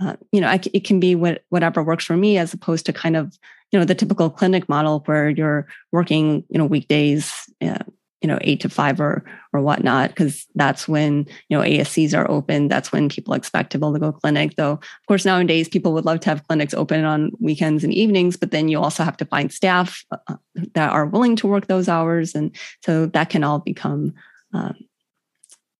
Uh, 0.00 0.16
you 0.32 0.40
know 0.40 0.48
I, 0.48 0.60
it 0.72 0.84
can 0.84 1.00
be 1.00 1.14
what, 1.14 1.44
whatever 1.50 1.82
works 1.82 2.04
for 2.04 2.16
me 2.16 2.38
as 2.38 2.52
opposed 2.54 2.86
to 2.86 2.92
kind 2.92 3.16
of 3.16 3.38
you 3.70 3.78
know 3.78 3.84
the 3.84 3.94
typical 3.94 4.30
clinic 4.30 4.68
model 4.68 5.02
where 5.06 5.28
you're 5.28 5.66
working 5.92 6.44
you 6.48 6.58
know 6.58 6.66
weekdays 6.66 7.48
uh, 7.62 7.78
you 8.22 8.28
know 8.28 8.38
eight 8.40 8.60
to 8.60 8.68
five 8.68 9.00
or 9.00 9.24
or 9.52 9.60
whatnot 9.60 10.10
because 10.10 10.46
that's 10.54 10.88
when 10.88 11.26
you 11.48 11.56
know 11.56 11.62
ascs 11.62 12.16
are 12.16 12.30
open. 12.30 12.68
That's 12.68 12.92
when 12.92 13.08
people 13.08 13.34
expect 13.34 13.72
to 13.72 13.78
be 13.78 13.82
able 13.82 13.94
to 13.94 13.98
go 13.98 14.12
clinic 14.12 14.56
though 14.56 14.72
of 14.72 15.06
course 15.06 15.24
nowadays 15.24 15.68
people 15.68 15.92
would 15.92 16.04
love 16.04 16.20
to 16.20 16.30
have 16.30 16.46
clinics 16.46 16.74
open 16.74 17.04
on 17.04 17.32
weekends 17.40 17.84
and 17.84 17.92
evenings 17.92 18.36
but 18.36 18.50
then 18.50 18.68
you 18.68 18.78
also 18.78 19.04
have 19.04 19.16
to 19.16 19.24
find 19.24 19.52
staff 19.52 20.04
uh, 20.12 20.36
that 20.74 20.90
are 20.90 21.06
willing 21.06 21.36
to 21.36 21.46
work 21.46 21.66
those 21.66 21.88
hours 21.88 22.34
and 22.34 22.54
so 22.84 23.06
that 23.06 23.28
can 23.30 23.44
all 23.44 23.58
become 23.58 24.14
um, 24.54 24.76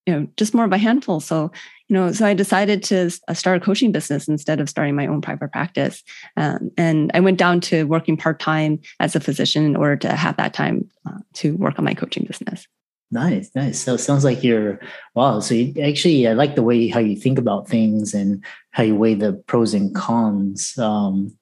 you 0.07 0.13
know 0.13 0.27
just 0.37 0.55
more 0.55 0.65
of 0.65 0.73
a 0.73 0.79
handful. 0.79 1.21
So 1.21 1.51
you 1.93 1.99
know, 1.99 2.11
so 2.11 2.25
I 2.25 2.33
decided 2.33 2.83
to 2.85 3.11
uh, 3.29 3.35
start 3.35 3.59
a 3.59 3.61
coaching 3.61 3.93
business 3.93 4.27
instead 4.27 4.61
of 4.61 4.71
starting 4.71 4.97
my 4.97 5.07
own 5.07 5.21
private 5.21 5.53
practice. 5.53 6.03
Um, 6.39 6.71
and 6.79 7.11
I 7.13 7.21
went 7.21 7.37
down 7.37 7.61
to 7.69 7.85
working 7.85 8.17
part 8.17 8.41
time 8.41 8.81
as 8.99 9.15
a 9.15 9.21
physician 9.21 9.67
in 9.67 9.77
order 9.77 9.97
to 9.97 10.17
have 10.17 10.39
that 10.39 10.55
time 10.55 10.89
uh, 11.05 11.19
to 11.35 11.55
work 11.57 11.79
on 11.79 11.85
my 11.85 11.93
coaching 11.93 12.25
business. 12.25 12.67
Nice, 13.11 13.51
nice. 13.55 13.79
So 13.79 13.93
it 13.93 13.99
sounds 13.99 14.25
like 14.25 14.43
you're 14.43 14.81
wow. 15.15 15.41
So 15.41 15.55
you 15.55 15.83
actually, 15.83 16.27
I 16.27 16.33
like 16.33 16.55
the 16.55 16.63
way 16.63 16.89
how 16.89 16.99
you 16.99 17.15
think 17.15 17.39
about 17.39 17.69
things 17.69 18.15
and 18.15 18.43
how 18.71 18.85
you 18.85 18.97
weigh 18.97 19.13
the 19.13 19.35
pros 19.35 19.75
and 19.75 19.95
cons. 19.95 20.79
Um, 20.79 21.37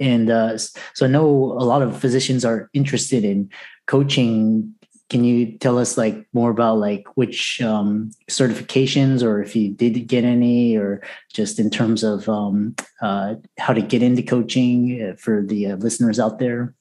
and 0.00 0.28
uh, 0.28 0.58
so 0.58 1.06
I 1.06 1.06
know 1.06 1.22
a 1.22 1.62
lot 1.62 1.82
of 1.82 2.00
physicians 2.00 2.44
are 2.44 2.68
interested 2.72 3.24
in 3.24 3.48
coaching 3.86 4.74
can 5.12 5.24
you 5.24 5.58
tell 5.58 5.78
us 5.78 5.98
like 5.98 6.26
more 6.32 6.50
about 6.50 6.78
like 6.78 7.04
which 7.16 7.60
um, 7.60 8.10
certifications 8.30 9.22
or 9.22 9.42
if 9.42 9.54
you 9.54 9.68
did 9.68 10.08
get 10.08 10.24
any 10.24 10.74
or 10.74 11.02
just 11.34 11.58
in 11.58 11.68
terms 11.68 12.02
of 12.02 12.30
um, 12.30 12.74
uh, 13.02 13.34
how 13.58 13.74
to 13.74 13.82
get 13.82 14.02
into 14.02 14.22
coaching 14.22 15.02
uh, 15.02 15.14
for 15.16 15.42
the 15.46 15.66
uh, 15.66 15.76
listeners 15.76 16.18
out 16.18 16.38
there 16.38 16.74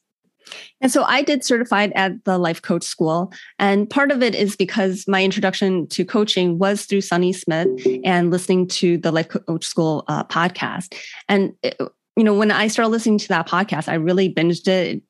and 0.80 0.92
so 0.92 1.04
I 1.04 1.22
did 1.22 1.44
certified 1.44 1.92
at 1.96 2.24
the 2.26 2.38
Life 2.38 2.62
Coach 2.62 2.84
School. 2.84 3.32
And 3.60 3.90
part 3.90 4.12
of 4.12 4.24
it 4.24 4.34
is 4.36 4.56
because 4.56 5.06
my 5.08 5.24
introduction 5.24 5.88
to 5.90 6.04
coaching 6.04 6.58
was 6.58 6.86
through 6.86 7.02
Sunny 7.02 7.32
Smith 7.32 7.70
and 8.04 8.32
listening 8.32 8.68
to 8.70 8.98
the 8.98 9.12
Life 9.12 9.30
Coach 9.30 9.64
School 9.64 10.04
uh, 10.08 10.24
podcast. 10.26 10.94
And, 11.30 11.54
it, 11.62 11.80
you 12.18 12.24
know, 12.24 12.34
when 12.34 12.52
I 12.52 12.68
started 12.68 12.90
listening 12.90 13.20
to 13.20 13.28
that 13.30 13.48
podcast, 13.48 13.88
I 13.88 13.94
really 13.94 14.34
binged 14.34 14.68
it. 14.68 15.02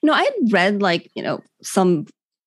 You 0.00 0.06
know, 0.06 0.14
I 0.14 0.22
had 0.22 0.52
read 0.52 0.80
like, 0.80 1.10
you 1.14 1.22
know, 1.22 1.42
some 1.62 2.06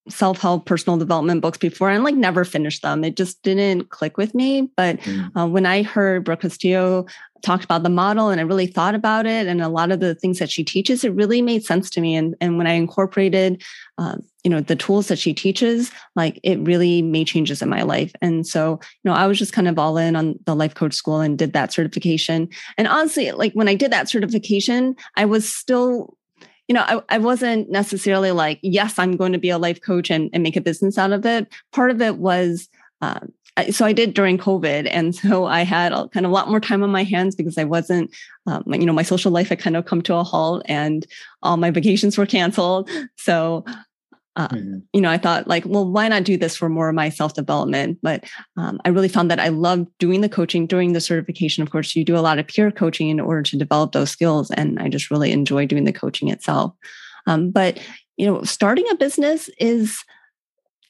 self-help 0.09 0.65
personal 0.65 0.97
development 0.97 1.41
books 1.41 1.57
before 1.57 1.89
and 1.89 2.03
like 2.03 2.15
never 2.15 2.43
finished 2.43 2.81
them. 2.81 3.03
It 3.03 3.15
just 3.15 3.41
didn't 3.43 3.89
click 3.89 4.17
with 4.17 4.33
me. 4.33 4.69
But 4.75 4.99
mm. 4.99 5.31
uh, 5.35 5.47
when 5.47 5.65
i 5.65 5.83
heard 5.83 6.23
brooke 6.23 6.41
castillo 6.41 7.05
talked 7.41 7.63
about 7.63 7.83
the 7.83 7.89
model 7.89 8.29
and 8.29 8.41
i 8.41 8.43
really 8.43 8.67
thought 8.67 8.95
about 8.95 9.25
it 9.25 9.47
and 9.47 9.61
a 9.61 9.69
lot 9.69 9.91
of 9.91 9.99
the 10.01 10.13
things 10.15 10.39
that 10.39 10.49
she 10.49 10.63
teaches 10.63 11.03
it 11.03 11.13
really 11.13 11.41
made 11.41 11.63
sense 11.63 11.89
to 11.89 12.01
me. 12.01 12.15
And, 12.15 12.35
and 12.41 12.57
when 12.57 12.67
i 12.67 12.73
incorporated 12.73 13.63
uh, 13.97 14.17
you 14.43 14.49
know 14.49 14.61
the 14.61 14.75
tools 14.75 15.07
that 15.09 15.19
she 15.19 15.33
teaches 15.33 15.91
like 16.15 16.39
it 16.43 16.59
really 16.59 17.01
made 17.01 17.27
changes 17.27 17.61
in 17.61 17.69
my 17.69 17.81
life. 17.81 18.13
And 18.21 18.47
so 18.47 18.79
you 19.03 19.09
know 19.09 19.13
i 19.13 19.27
was 19.27 19.37
just 19.37 19.53
kind 19.53 19.67
of 19.67 19.77
all 19.77 19.97
in 19.97 20.15
on 20.15 20.39
the 20.45 20.55
life 20.55 20.75
coach 20.75 20.93
school 20.93 21.19
and 21.19 21.37
did 21.37 21.53
that 21.53 21.73
certification. 21.73 22.49
And 22.77 22.87
honestly 22.87 23.31
like 23.31 23.53
when 23.53 23.67
i 23.67 23.75
did 23.75 23.91
that 23.91 24.09
certification 24.09 24.95
i 25.15 25.25
was 25.25 25.47
still 25.47 26.17
you 26.69 26.75
know, 26.75 26.85
I, 26.87 27.01
I 27.09 27.17
wasn't 27.17 27.71
necessarily 27.71 28.31
like, 28.31 28.59
yes, 28.61 28.99
I'm 28.99 29.17
going 29.17 29.33
to 29.33 29.39
be 29.39 29.49
a 29.49 29.57
life 29.57 29.81
coach 29.81 30.11
and, 30.11 30.29
and 30.31 30.43
make 30.43 30.55
a 30.55 30.61
business 30.61 30.99
out 30.99 31.11
of 31.11 31.25
it. 31.25 31.51
Part 31.73 31.89
of 31.89 31.99
it 31.99 32.17
was, 32.17 32.69
uh, 33.01 33.21
so 33.71 33.85
I 33.85 33.91
did 33.91 34.13
during 34.13 34.37
COVID, 34.37 34.87
and 34.89 35.15
so 35.15 35.45
I 35.45 35.63
had 35.63 35.91
a, 35.91 36.07
kind 36.09 36.27
of 36.27 36.31
a 36.31 36.35
lot 36.35 36.47
more 36.47 36.59
time 36.59 36.83
on 36.83 36.91
my 36.91 37.03
hands 37.03 37.35
because 37.35 37.57
I 37.57 37.63
wasn't, 37.63 38.15
um, 38.45 38.63
you 38.67 38.85
know, 38.85 38.93
my 38.93 39.03
social 39.03 39.31
life 39.31 39.49
had 39.49 39.59
kind 39.59 39.75
of 39.75 39.85
come 39.85 40.03
to 40.03 40.15
a 40.15 40.23
halt, 40.23 40.61
and 40.65 41.07
all 41.41 41.57
my 41.57 41.71
vacations 41.71 42.17
were 42.19 42.27
canceled. 42.27 42.87
So 43.17 43.65
uh, 44.39 44.47
mm-hmm. 44.47 44.77
you 44.93 45.01
know, 45.01 45.09
I 45.09 45.17
thought 45.17 45.49
like, 45.49 45.65
well, 45.65 45.91
why 45.91 46.07
not 46.07 46.23
do 46.23 46.37
this 46.37 46.55
for 46.55 46.69
more 46.69 46.87
of 46.87 46.95
my 46.95 47.09
self 47.09 47.33
development? 47.33 47.99
But 48.01 48.23
um, 48.55 48.79
I 48.85 48.89
really 48.89 49.09
found 49.09 49.29
that 49.29 49.39
I 49.39 49.49
love 49.49 49.85
doing 49.99 50.21
the 50.21 50.29
coaching 50.29 50.65
during 50.65 50.93
the 50.93 51.01
certification. 51.01 51.61
Of 51.61 51.71
course, 51.71 51.93
you 51.93 52.05
do 52.05 52.17
a 52.17 52.23
lot 52.23 52.39
of 52.39 52.47
peer 52.47 52.71
coaching 52.71 53.09
in 53.09 53.19
order 53.19 53.43
to 53.43 53.57
develop 53.57 53.91
those 53.91 54.11
skills, 54.11 54.49
and 54.51 54.79
I 54.79 54.87
just 54.87 55.11
really 55.11 55.33
enjoy 55.33 55.65
doing 55.65 55.83
the 55.83 55.91
coaching 55.91 56.29
itself. 56.29 56.73
Um, 57.27 57.51
but 57.51 57.79
you 58.15 58.25
know, 58.25 58.41
starting 58.43 58.85
a 58.89 58.95
business 58.95 59.49
is 59.59 60.05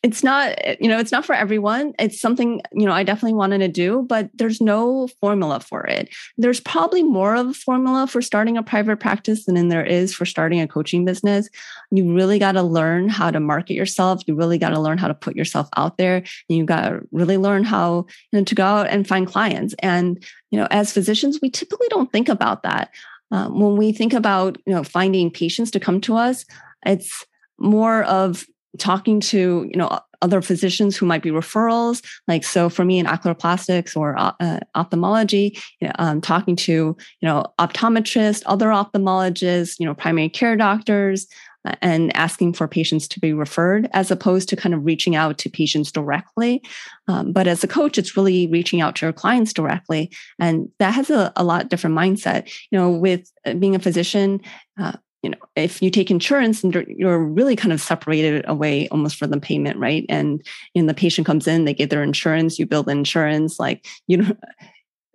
it's 0.01 0.23
not 0.23 0.55
you 0.81 0.87
know 0.87 0.97
it's 0.97 1.11
not 1.11 1.25
for 1.25 1.35
everyone. 1.35 1.93
It's 1.99 2.21
something 2.21 2.61
you 2.71 2.85
know 2.85 2.93
i 2.93 3.03
definitely 3.03 3.33
wanted 3.33 3.59
to 3.59 3.67
do 3.67 4.05
but 4.07 4.29
there's 4.33 4.61
no 4.61 5.07
formula 5.19 5.59
for 5.59 5.85
it. 5.85 6.09
There's 6.37 6.59
probably 6.59 7.03
more 7.03 7.35
of 7.35 7.47
a 7.47 7.53
formula 7.53 8.07
for 8.07 8.21
starting 8.21 8.57
a 8.57 8.63
private 8.63 8.99
practice 8.99 9.45
than 9.45 9.67
there 9.67 9.85
is 9.85 10.13
for 10.13 10.25
starting 10.25 10.61
a 10.61 10.67
coaching 10.67 11.03
business. 11.03 11.49
You 11.91 12.13
really 12.13 12.39
got 12.39 12.53
to 12.53 12.63
learn 12.63 13.09
how 13.09 13.29
to 13.31 13.39
market 13.39 13.73
yourself. 13.73 14.21
You 14.25 14.35
really 14.35 14.57
got 14.57 14.69
to 14.69 14.79
learn 14.79 14.97
how 14.97 15.07
to 15.07 15.13
put 15.13 15.35
yourself 15.35 15.67
out 15.75 15.97
there. 15.97 16.23
You 16.47 16.63
got 16.65 16.89
to 16.89 17.01
really 17.11 17.37
learn 17.37 17.63
how 17.63 18.05
you 18.31 18.39
know, 18.39 18.45
to 18.45 18.55
go 18.55 18.63
out 18.63 18.87
and 18.87 19.07
find 19.07 19.27
clients. 19.27 19.75
And 19.79 20.23
you 20.51 20.59
know 20.59 20.67
as 20.71 20.93
physicians 20.93 21.39
we 21.41 21.49
typically 21.49 21.87
don't 21.89 22.11
think 22.11 22.29
about 22.29 22.63
that. 22.63 22.91
Um, 23.31 23.59
when 23.59 23.77
we 23.77 23.91
think 23.91 24.13
about 24.13 24.57
you 24.65 24.73
know 24.73 24.83
finding 24.83 25.29
patients 25.29 25.71
to 25.71 25.79
come 25.79 26.01
to 26.01 26.15
us 26.15 26.45
it's 26.85 27.25
more 27.59 28.03
of 28.03 28.45
talking 28.77 29.19
to 29.19 29.67
you 29.69 29.77
know 29.77 29.99
other 30.21 30.41
physicians 30.41 30.97
who 30.97 31.05
might 31.05 31.23
be 31.23 31.29
referrals 31.29 32.03
like 32.27 32.43
so 32.43 32.69
for 32.69 32.83
me 32.83 32.99
in 32.99 33.05
oculoplastics 33.05 33.95
or 33.95 34.17
uh, 34.19 34.33
uh, 34.39 34.59
ophthalmology 34.75 35.57
you 35.79 35.87
know, 35.87 35.93
um, 35.97 36.21
talking 36.21 36.55
to 36.55 36.95
you 37.21 37.27
know 37.27 37.45
optometrists 37.59 38.43
other 38.45 38.67
ophthalmologists 38.67 39.79
you 39.79 39.85
know 39.85 39.93
primary 39.93 40.29
care 40.29 40.55
doctors 40.55 41.27
uh, 41.65 41.75
and 41.81 42.15
asking 42.15 42.53
for 42.53 42.67
patients 42.67 43.07
to 43.07 43.19
be 43.19 43.33
referred 43.33 43.89
as 43.91 44.11
opposed 44.11 44.47
to 44.47 44.55
kind 44.55 44.73
of 44.73 44.85
reaching 44.85 45.17
out 45.17 45.37
to 45.37 45.49
patients 45.49 45.91
directly. 45.91 46.63
Um, 47.09 47.33
but 47.33 47.47
as 47.47 47.65
a 47.65 47.67
coach 47.67 47.97
it's 47.97 48.15
really 48.15 48.47
reaching 48.47 48.79
out 48.79 48.95
to 48.95 49.05
your 49.05 49.13
clients 49.13 49.51
directly 49.51 50.09
and 50.39 50.69
that 50.79 50.93
has 50.93 51.09
a, 51.09 51.33
a 51.35 51.43
lot 51.43 51.69
different 51.69 51.97
mindset. 51.97 52.49
You 52.71 52.79
know 52.79 52.89
with 52.89 53.29
uh, 53.45 53.55
being 53.55 53.75
a 53.75 53.79
physician 53.79 54.39
uh, 54.79 54.93
you 55.21 55.29
know, 55.29 55.37
if 55.55 55.81
you 55.81 55.89
take 55.89 56.09
insurance 56.09 56.63
and 56.63 56.73
you're 56.87 57.19
really 57.19 57.55
kind 57.55 57.73
of 57.73 57.81
separated 57.81 58.45
away 58.47 58.87
almost 58.87 59.17
from 59.17 59.31
the 59.31 59.39
payment, 59.39 59.77
right? 59.77 60.05
And 60.07 60.41
you 60.73 60.81
know, 60.81 60.87
the 60.87 60.93
patient 60.93 61.27
comes 61.27 61.47
in, 61.47 61.65
they 61.65 61.73
get 61.73 61.89
their 61.89 62.03
insurance, 62.03 62.57
you 62.57 62.65
build 62.65 62.89
insurance, 62.89 63.59
like 63.59 63.85
you 64.07 64.17
know, 64.17 64.35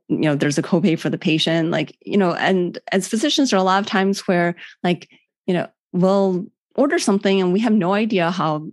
you 0.08 0.18
know, 0.18 0.34
there's 0.34 0.58
a 0.58 0.62
copay 0.62 0.98
for 0.98 1.08
the 1.08 1.18
patient, 1.18 1.70
like 1.70 1.96
you 2.02 2.18
know, 2.18 2.34
and 2.34 2.78
as 2.92 3.08
physicians, 3.08 3.50
there 3.50 3.58
are 3.58 3.62
a 3.62 3.64
lot 3.64 3.80
of 3.80 3.86
times 3.86 4.20
where, 4.28 4.54
like, 4.82 5.08
you 5.46 5.54
know, 5.54 5.68
we'll 5.92 6.46
order 6.76 6.98
something 6.98 7.40
and 7.40 7.52
we 7.52 7.60
have 7.60 7.72
no 7.72 7.94
idea 7.94 8.30
how 8.30 8.66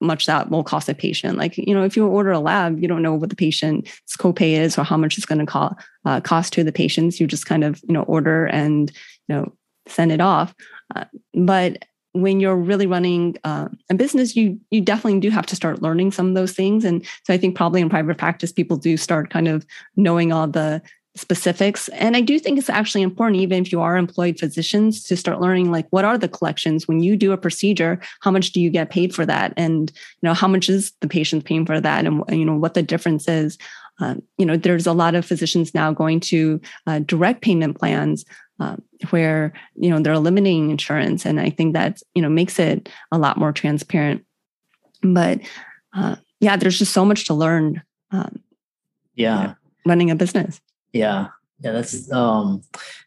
much 0.00 0.26
that 0.26 0.48
will 0.48 0.62
cost 0.62 0.88
a 0.88 0.94
patient. 0.94 1.38
Like, 1.38 1.58
you 1.58 1.74
know, 1.74 1.84
if 1.84 1.96
you 1.96 2.06
order 2.06 2.30
a 2.30 2.38
lab, 2.38 2.80
you 2.80 2.88
don't 2.88 3.02
know 3.02 3.14
what 3.14 3.30
the 3.30 3.36
patient's 3.36 4.16
copay 4.16 4.52
is 4.52 4.78
or 4.78 4.84
how 4.84 4.96
much 4.96 5.18
it's 5.18 5.26
going 5.26 5.40
to 5.40 5.46
co- 5.46 5.74
uh, 6.04 6.20
cost 6.20 6.52
to 6.52 6.64
the 6.64 6.72
patients. 6.72 7.18
You 7.18 7.26
just 7.26 7.46
kind 7.46 7.64
of, 7.64 7.82
you 7.86 7.92
know, 7.92 8.02
order 8.04 8.46
and, 8.46 8.90
you 9.26 9.34
know, 9.34 9.52
send 9.88 10.12
it 10.12 10.20
off. 10.20 10.54
Uh, 10.94 11.04
but 11.34 11.84
when 12.12 12.40
you're 12.40 12.56
really 12.56 12.86
running 12.86 13.36
uh, 13.44 13.68
a 13.90 13.94
business, 13.94 14.34
you 14.34 14.58
you 14.70 14.80
definitely 14.80 15.20
do 15.20 15.30
have 15.30 15.46
to 15.46 15.56
start 15.56 15.82
learning 15.82 16.10
some 16.10 16.28
of 16.28 16.34
those 16.34 16.52
things. 16.52 16.84
And 16.84 17.06
so 17.24 17.34
I 17.34 17.38
think 17.38 17.56
probably 17.56 17.80
in 17.80 17.90
private 17.90 18.18
practice, 18.18 18.52
people 18.52 18.76
do 18.76 18.96
start 18.96 19.30
kind 19.30 19.48
of 19.48 19.66
knowing 19.96 20.32
all 20.32 20.46
the 20.46 20.82
specifics. 21.16 21.88
And 21.88 22.16
I 22.16 22.20
do 22.20 22.38
think 22.38 22.58
it's 22.58 22.70
actually 22.70 23.02
important, 23.02 23.40
even 23.40 23.62
if 23.62 23.72
you 23.72 23.80
are 23.80 23.96
employed 23.96 24.38
physicians, 24.38 25.02
to 25.04 25.16
start 25.16 25.40
learning 25.40 25.70
like 25.70 25.86
what 25.90 26.04
are 26.04 26.16
the 26.16 26.28
collections 26.28 26.86
when 26.86 27.00
you 27.00 27.16
do 27.16 27.32
a 27.32 27.38
procedure, 27.38 28.00
how 28.20 28.30
much 28.30 28.52
do 28.52 28.60
you 28.60 28.70
get 28.70 28.90
paid 28.90 29.14
for 29.14 29.26
that, 29.26 29.52
and 29.56 29.90
you 29.90 30.26
know 30.26 30.34
how 30.34 30.48
much 30.48 30.68
is 30.68 30.92
the 31.00 31.08
patient 31.08 31.44
paying 31.44 31.66
for 31.66 31.80
that, 31.80 32.06
and 32.06 32.22
you 32.30 32.44
know 32.44 32.56
what 32.56 32.74
the 32.74 32.82
difference 32.82 33.28
is. 33.28 33.58
Um, 34.00 34.22
you 34.38 34.46
know, 34.46 34.56
there's 34.56 34.86
a 34.86 34.92
lot 34.92 35.16
of 35.16 35.26
physicians 35.26 35.74
now 35.74 35.92
going 35.92 36.20
to 36.20 36.60
uh, 36.86 37.00
direct 37.00 37.42
payment 37.42 37.76
plans 37.76 38.24
um, 38.60 38.82
where 39.10 39.52
you 39.76 39.90
know 39.90 40.00
they're 40.00 40.12
eliminating 40.12 40.70
insurance, 40.70 41.24
and 41.24 41.40
I 41.40 41.50
think 41.50 41.74
that 41.74 42.00
you 42.14 42.22
know 42.22 42.28
makes 42.28 42.58
it 42.58 42.88
a 43.12 43.18
lot 43.18 43.36
more 43.36 43.52
transparent. 43.52 44.24
But 45.02 45.40
uh, 45.94 46.16
yeah, 46.40 46.56
there's 46.56 46.78
just 46.78 46.92
so 46.92 47.04
much 47.04 47.26
to 47.26 47.34
learn. 47.34 47.82
Um, 48.10 48.40
yeah, 49.14 49.40
you 49.40 49.46
know, 49.48 49.54
running 49.86 50.10
a 50.10 50.16
business. 50.16 50.60
Yeah, 50.92 51.28
yeah, 51.60 51.72
that's 51.72 52.10
um, 52.12 52.62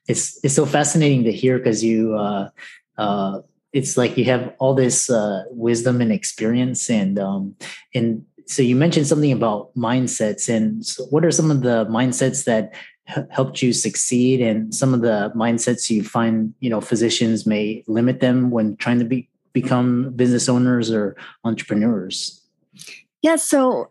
it's 0.07 0.39
it's 0.43 0.55
so 0.55 0.65
fascinating 0.65 1.23
to 1.25 1.31
hear 1.31 1.57
because 1.57 1.83
you 1.83 2.15
uh, 2.15 2.49
uh, 2.97 3.41
it's 3.73 3.97
like 3.97 4.17
you 4.17 4.25
have 4.25 4.53
all 4.59 4.73
this 4.73 5.09
uh, 5.09 5.43
wisdom 5.51 6.01
and 6.01 6.11
experience 6.11 6.89
and 6.89 7.17
um, 7.17 7.55
and 7.93 8.25
so 8.47 8.61
you 8.61 8.75
mentioned 8.75 9.07
something 9.07 9.31
about 9.31 9.73
mindsets 9.75 10.49
and 10.49 10.85
so 10.85 11.05
what 11.05 11.23
are 11.23 11.31
some 11.31 11.51
of 11.51 11.61
the 11.61 11.85
mindsets 11.85 12.43
that 12.45 12.73
helped 13.05 13.61
you 13.61 13.73
succeed 13.73 14.41
and 14.41 14.73
some 14.73 14.93
of 14.93 15.01
the 15.01 15.31
mindsets 15.35 15.89
you 15.89 16.03
find 16.03 16.53
you 16.59 16.69
know 16.69 16.81
physicians 16.81 17.45
may 17.45 17.83
limit 17.87 18.19
them 18.19 18.51
when 18.51 18.75
trying 18.77 18.99
to 18.99 19.05
be 19.05 19.27
become 19.53 20.11
business 20.15 20.47
owners 20.47 20.91
or 20.91 21.15
entrepreneurs? 21.43 22.41
Yeah 23.21 23.35
so 23.35 23.89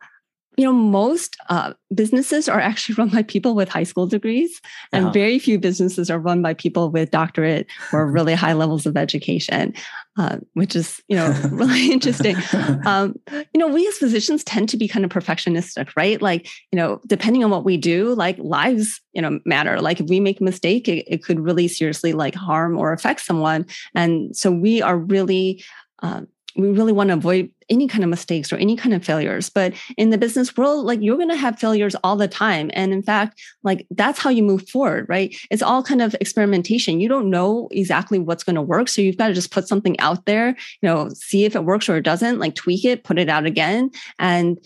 you 0.60 0.66
know 0.66 0.72
most 0.74 1.38
uh, 1.48 1.72
businesses 1.94 2.46
are 2.46 2.60
actually 2.60 2.94
run 2.98 3.08
by 3.08 3.22
people 3.22 3.54
with 3.54 3.70
high 3.70 3.82
school 3.82 4.06
degrees 4.06 4.60
and 4.92 5.06
uh-huh. 5.06 5.12
very 5.12 5.38
few 5.38 5.58
businesses 5.58 6.10
are 6.10 6.18
run 6.18 6.42
by 6.42 6.52
people 6.52 6.90
with 6.90 7.10
doctorate 7.10 7.66
or 7.94 8.06
really 8.10 8.34
high 8.34 8.52
levels 8.52 8.84
of 8.84 8.94
education 8.96 9.72
uh, 10.18 10.36
which 10.52 10.76
is 10.76 11.00
you 11.08 11.16
know 11.16 11.30
really 11.50 11.90
interesting. 11.90 12.36
Um, 12.84 13.14
you 13.54 13.58
know 13.58 13.68
we 13.68 13.86
as 13.86 13.96
physicians 13.96 14.44
tend 14.44 14.68
to 14.68 14.76
be 14.76 14.86
kind 14.86 15.04
of 15.04 15.10
perfectionistic 15.10 15.90
right? 15.96 16.20
Like 16.20 16.46
you 16.70 16.76
know 16.76 17.00
depending 17.06 17.42
on 17.42 17.50
what 17.50 17.64
we 17.64 17.78
do 17.78 18.14
like 18.14 18.36
lives 18.38 19.00
you 19.14 19.22
know 19.22 19.40
matter. 19.46 19.80
Like 19.80 19.98
if 20.00 20.08
we 20.08 20.20
make 20.20 20.40
a 20.40 20.44
mistake 20.44 20.88
it, 20.88 21.06
it 21.08 21.24
could 21.24 21.40
really 21.40 21.68
seriously 21.68 22.12
like 22.12 22.34
harm 22.34 22.76
or 22.76 22.92
affect 22.92 23.20
someone. 23.22 23.64
And 23.94 24.36
so 24.36 24.50
we 24.50 24.82
are 24.82 24.98
really 24.98 25.64
um, 26.02 26.28
we 26.60 26.70
really 26.70 26.92
want 26.92 27.08
to 27.08 27.14
avoid 27.14 27.50
any 27.68 27.86
kind 27.86 28.02
of 28.02 28.10
mistakes 28.10 28.52
or 28.52 28.56
any 28.56 28.76
kind 28.76 28.94
of 28.94 29.04
failures. 29.04 29.48
But 29.48 29.74
in 29.96 30.10
the 30.10 30.18
business 30.18 30.56
world, 30.56 30.84
like 30.84 31.00
you're 31.00 31.16
going 31.16 31.28
to 31.28 31.36
have 31.36 31.58
failures 31.58 31.94
all 32.02 32.16
the 32.16 32.28
time. 32.28 32.70
And 32.74 32.92
in 32.92 33.02
fact, 33.02 33.40
like 33.62 33.86
that's 33.90 34.18
how 34.18 34.30
you 34.30 34.42
move 34.42 34.68
forward, 34.68 35.06
right? 35.08 35.34
It's 35.50 35.62
all 35.62 35.82
kind 35.82 36.02
of 36.02 36.16
experimentation. 36.20 37.00
You 37.00 37.08
don't 37.08 37.30
know 37.30 37.68
exactly 37.70 38.18
what's 38.18 38.44
going 38.44 38.56
to 38.56 38.62
work. 38.62 38.88
So 38.88 39.02
you've 39.02 39.16
got 39.16 39.28
to 39.28 39.34
just 39.34 39.52
put 39.52 39.68
something 39.68 39.98
out 40.00 40.26
there, 40.26 40.48
you 40.48 40.88
know, 40.88 41.08
see 41.10 41.44
if 41.44 41.54
it 41.54 41.64
works 41.64 41.88
or 41.88 41.96
it 41.96 42.02
doesn't, 42.02 42.38
like 42.38 42.54
tweak 42.54 42.84
it, 42.84 43.04
put 43.04 43.18
it 43.18 43.28
out 43.28 43.46
again. 43.46 43.90
And 44.18 44.58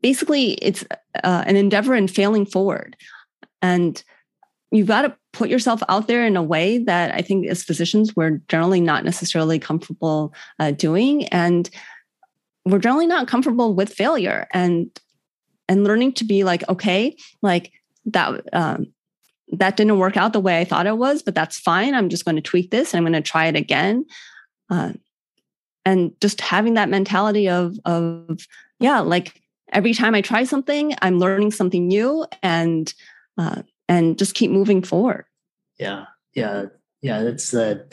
basically, 0.00 0.52
it's 0.54 0.84
uh, 1.22 1.44
an 1.46 1.56
endeavor 1.56 1.94
in 1.94 2.08
failing 2.08 2.46
forward. 2.46 2.96
And 3.62 4.02
you've 4.70 4.88
got 4.88 5.02
to 5.02 5.16
put 5.32 5.48
yourself 5.48 5.82
out 5.88 6.06
there 6.06 6.24
in 6.24 6.36
a 6.36 6.42
way 6.42 6.78
that 6.78 7.14
I 7.14 7.22
think 7.22 7.46
as 7.46 7.62
physicians, 7.62 8.14
we're 8.14 8.40
generally 8.48 8.80
not 8.80 9.04
necessarily 9.04 9.58
comfortable 9.58 10.34
uh, 10.58 10.70
doing. 10.72 11.26
And 11.28 11.68
we're 12.64 12.78
generally 12.78 13.06
not 13.06 13.28
comfortable 13.28 13.74
with 13.74 13.92
failure 13.92 14.46
and 14.52 14.90
and 15.68 15.84
learning 15.84 16.12
to 16.12 16.24
be 16.24 16.44
like 16.44 16.68
okay 16.68 17.16
like 17.42 17.72
that 18.06 18.42
um, 18.52 18.92
that 19.52 19.76
didn't 19.76 19.98
work 19.98 20.16
out 20.16 20.32
the 20.32 20.40
way 20.40 20.60
i 20.60 20.64
thought 20.64 20.86
it 20.86 20.98
was 20.98 21.22
but 21.22 21.34
that's 21.34 21.58
fine 21.58 21.94
i'm 21.94 22.08
just 22.08 22.24
going 22.24 22.36
to 22.36 22.42
tweak 22.42 22.70
this 22.70 22.92
and 22.92 22.98
i'm 22.98 23.10
going 23.10 23.20
to 23.20 23.28
try 23.28 23.46
it 23.46 23.56
again 23.56 24.04
uh, 24.70 24.92
and 25.84 26.12
just 26.20 26.40
having 26.40 26.74
that 26.74 26.88
mentality 26.88 27.48
of 27.48 27.76
of 27.84 28.46
yeah 28.78 29.00
like 29.00 29.40
every 29.72 29.94
time 29.94 30.14
i 30.14 30.20
try 30.20 30.44
something 30.44 30.94
i'm 31.02 31.18
learning 31.18 31.50
something 31.50 31.86
new 31.86 32.26
and 32.42 32.94
uh, 33.38 33.62
and 33.90 34.16
just 34.18 34.34
keep 34.34 34.50
moving 34.50 34.82
forward. 34.82 35.26
Yeah 35.78 36.06
yeah 36.34 36.66
yeah 37.02 37.22
that's 37.22 37.50
the 37.50 37.86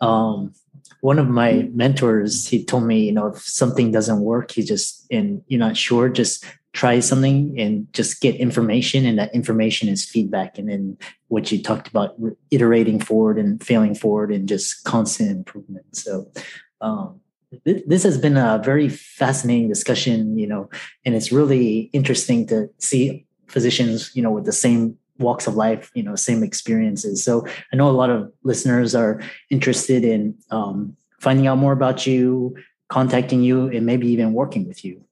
um 0.00 0.52
one 1.00 1.18
of 1.18 1.28
my 1.28 1.68
mentors 1.72 2.48
he 2.48 2.64
told 2.64 2.84
me 2.84 3.04
you 3.04 3.12
know 3.12 3.28
if 3.28 3.38
something 3.38 3.92
doesn't 3.92 4.20
work 4.20 4.50
he 4.50 4.62
just 4.62 5.06
and 5.10 5.42
you're 5.48 5.60
not 5.60 5.76
sure 5.76 6.08
just 6.08 6.44
try 6.72 6.98
something 6.98 7.54
and 7.58 7.86
just 7.92 8.20
get 8.20 8.34
information 8.34 9.06
and 9.06 9.18
that 9.18 9.32
information 9.32 9.88
is 9.88 10.04
feedback 10.04 10.58
and 10.58 10.68
then 10.68 10.98
what 11.28 11.52
you 11.52 11.62
talked 11.62 11.86
about 11.86 12.16
iterating 12.50 12.98
forward 12.98 13.38
and 13.38 13.62
failing 13.62 13.94
forward 13.94 14.32
and 14.32 14.48
just 14.48 14.82
constant 14.82 15.30
improvement. 15.30 15.86
So 15.94 16.28
um, 16.80 17.20
this 17.64 18.02
has 18.02 18.18
been 18.18 18.36
a 18.36 18.60
very 18.64 18.88
fascinating 18.88 19.68
discussion 19.68 20.36
you 20.36 20.48
know 20.48 20.68
and 21.04 21.14
it's 21.14 21.30
really 21.30 21.90
interesting 21.92 22.44
to 22.48 22.68
see 22.78 23.24
physicians 23.46 24.10
you 24.16 24.22
know 24.22 24.32
with 24.32 24.44
the 24.44 24.52
same 24.52 24.98
walks 25.18 25.46
of 25.46 25.54
life, 25.54 25.90
you 25.94 26.02
know, 26.02 26.16
same 26.16 26.42
experiences. 26.42 27.22
So 27.22 27.46
I 27.72 27.76
know 27.76 27.88
a 27.88 27.92
lot 27.92 28.10
of 28.10 28.32
listeners 28.42 28.94
are 28.94 29.20
interested 29.50 30.04
in 30.04 30.36
um, 30.50 30.96
finding 31.20 31.46
out 31.46 31.58
more 31.58 31.72
about 31.72 32.06
you, 32.06 32.56
contacting 32.88 33.42
you, 33.42 33.68
and 33.68 33.86
maybe 33.86 34.08
even 34.08 34.32
working 34.32 34.66
with 34.66 34.84
you. 34.84 35.04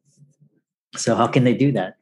So 0.96 1.14
how 1.14 1.26
can 1.26 1.44
they 1.44 1.54
do 1.54 1.72
that? 1.72 1.96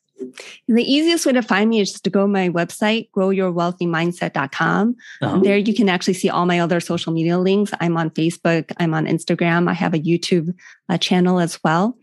The 0.69 0.83
easiest 0.83 1.25
way 1.25 1.33
to 1.33 1.43
find 1.43 1.71
me 1.71 1.81
is 1.81 1.93
just 1.93 2.05
to 2.05 2.11
go 2.11 2.23
to 2.23 2.29
my 2.29 2.49
website, 2.51 3.11
growyourwealthymindset.com. 3.13 4.97
Uh-huh. 5.23 5.39
There 5.39 5.57
you 5.57 5.75
can 5.75 5.89
actually 5.89 6.15
see 6.15 6.29
all 6.29 6.45
my 6.47 6.61
other 6.61 6.81
social 6.81 7.13
media 7.13 7.39
links. 7.39 7.73
I'm 7.81 7.97
on 7.97 8.11
Facebook, 8.11 8.71
I'm 8.79 8.93
on 8.93 9.07
Instagram, 9.07 9.69
I 9.69 9.73
have 9.73 9.95
a 9.95 9.99
YouTube 9.99 10.55
uh, 10.89 10.99
channel 10.99 11.41
as 11.41 11.59
well. 11.65 11.97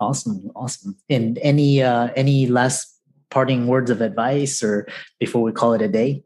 Awesome, 0.00 0.50
awesome. 0.56 0.96
And 1.08 1.38
any 1.38 1.82
uh, 1.82 2.08
any 2.16 2.46
last 2.46 2.91
parting 3.32 3.66
words 3.66 3.90
of 3.90 4.02
advice 4.02 4.62
or 4.62 4.86
before 5.18 5.42
we 5.42 5.52
call 5.52 5.72
it 5.72 5.80
a 5.80 5.88
day? 5.88 6.22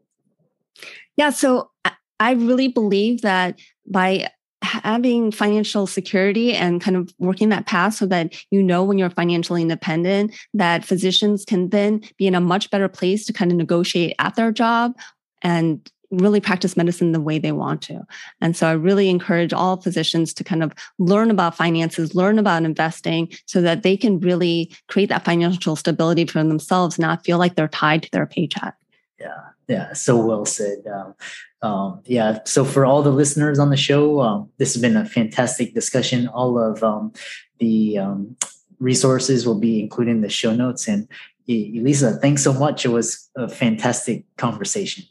Yeah, 1.15 1.29
so 1.29 1.71
I 2.19 2.31
really 2.33 2.67
believe 2.67 3.21
that 3.21 3.59
by 3.85 4.29
having 4.61 5.31
financial 5.31 5.87
security 5.87 6.53
and 6.53 6.81
kind 6.81 6.97
of 6.97 7.13
working 7.19 7.49
that 7.49 7.65
path 7.65 7.93
so 7.93 8.05
that 8.07 8.35
you 8.51 8.61
know 8.61 8.83
when 8.83 8.97
you're 8.97 9.09
financially 9.09 9.61
independent 9.61 10.35
that 10.53 10.83
physicians 10.83 11.45
can 11.45 11.69
then 11.69 12.01
be 12.17 12.27
in 12.27 12.35
a 12.35 12.41
much 12.41 12.69
better 12.69 12.89
place 12.89 13.25
to 13.25 13.31
kind 13.31 13.51
of 13.51 13.57
negotiate 13.57 14.13
at 14.19 14.35
their 14.35 14.51
job 14.51 14.93
and 15.41 15.89
really 16.11 16.39
practice 16.39 16.77
medicine 16.77 17.11
the 17.11 17.19
way 17.19 17.37
they 17.39 17.51
want 17.51 17.81
to. 17.83 18.05
And 18.41 18.55
so 18.55 18.67
I 18.67 18.73
really 18.73 19.09
encourage 19.09 19.53
all 19.53 19.81
physicians 19.81 20.33
to 20.35 20.43
kind 20.43 20.63
of 20.63 20.73
learn 20.99 21.29
about 21.29 21.55
finances, 21.55 22.15
learn 22.15 22.39
about 22.39 22.63
investing 22.63 23.33
so 23.45 23.61
that 23.61 23.83
they 23.83 23.97
can 23.97 24.19
really 24.19 24.71
create 24.87 25.09
that 25.09 25.25
financial 25.25 25.75
stability 25.75 26.25
for 26.25 26.43
themselves, 26.43 26.97
not 26.97 27.25
feel 27.25 27.37
like 27.37 27.55
they're 27.55 27.67
tied 27.67 28.03
to 28.03 28.11
their 28.11 28.25
paycheck. 28.25 28.75
Yeah, 29.19 29.41
yeah, 29.67 29.93
so 29.93 30.17
well 30.17 30.45
said. 30.45 30.79
Um, 30.87 31.15
um, 31.61 32.01
yeah, 32.05 32.39
so 32.45 32.63
for 32.63 32.85
all 32.85 33.01
the 33.01 33.11
listeners 33.11 33.59
on 33.59 33.69
the 33.69 33.77
show, 33.77 34.21
um, 34.21 34.49
this 34.57 34.73
has 34.73 34.81
been 34.81 34.95
a 34.95 35.05
fantastic 35.05 35.73
discussion. 35.73 36.27
All 36.27 36.59
of 36.59 36.83
um, 36.83 37.11
the 37.59 37.97
um, 37.97 38.35
resources 38.79 39.45
will 39.45 39.59
be 39.59 39.81
included 39.81 40.11
in 40.11 40.21
the 40.21 40.29
show 40.29 40.53
notes. 40.53 40.87
And 40.87 41.07
Elisa, 41.49 42.17
thanks 42.17 42.43
so 42.43 42.53
much. 42.53 42.85
It 42.85 42.89
was 42.89 43.29
a 43.35 43.49
fantastic 43.49 44.25
conversation. 44.37 45.05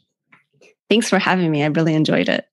Thanks 0.89 1.09
for 1.09 1.19
having 1.19 1.51
me. 1.51 1.63
I 1.63 1.67
really 1.67 1.93
enjoyed 1.93 2.29
it. 2.29 2.47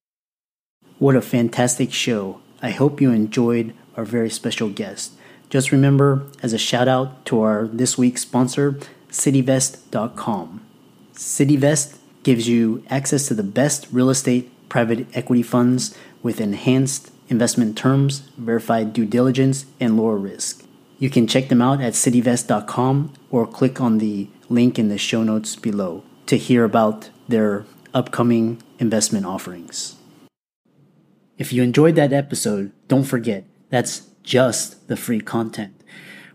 What 0.98 1.16
a 1.16 1.22
fantastic 1.22 1.92
show. 1.92 2.40
I 2.62 2.70
hope 2.70 3.00
you 3.00 3.10
enjoyed 3.10 3.74
our 3.96 4.04
very 4.04 4.30
special 4.30 4.68
guest. 4.68 5.12
Just 5.50 5.70
remember, 5.70 6.26
as 6.42 6.52
a 6.52 6.58
shout 6.58 6.88
out 6.88 7.24
to 7.26 7.42
our 7.42 7.68
this 7.68 7.96
week's 7.96 8.22
sponsor, 8.22 8.78
cityvest.com. 9.10 10.66
Cityvest 11.14 11.98
gives 12.24 12.48
you 12.48 12.82
access 12.90 13.28
to 13.28 13.34
the 13.34 13.42
best 13.42 13.86
real 13.92 14.10
estate 14.10 14.50
private 14.68 15.06
equity 15.14 15.42
funds 15.42 15.96
with 16.22 16.40
enhanced 16.40 17.12
investment 17.28 17.76
terms, 17.76 18.20
verified 18.36 18.92
due 18.92 19.06
diligence, 19.06 19.66
and 19.78 19.96
lower 19.96 20.16
risk. 20.16 20.64
You 20.98 21.10
can 21.10 21.26
check 21.26 21.48
them 21.48 21.62
out 21.62 21.80
at 21.80 21.92
cityvest.com 21.92 23.12
or 23.30 23.46
click 23.46 23.80
on 23.80 23.98
the 23.98 24.28
link 24.48 24.78
in 24.78 24.88
the 24.88 24.98
show 24.98 25.22
notes 25.22 25.54
below 25.54 26.02
to 26.26 26.36
hear 26.36 26.64
about 26.64 27.10
their 27.28 27.64
upcoming 27.94 28.62
investment 28.78 29.24
offerings. 29.24 29.96
If 31.38 31.52
you 31.52 31.62
enjoyed 31.62 31.94
that 31.94 32.12
episode, 32.12 32.72
don't 32.88 33.04
forget 33.04 33.44
that's 33.70 34.10
just 34.22 34.88
the 34.88 34.96
free 34.96 35.20
content. 35.20 35.80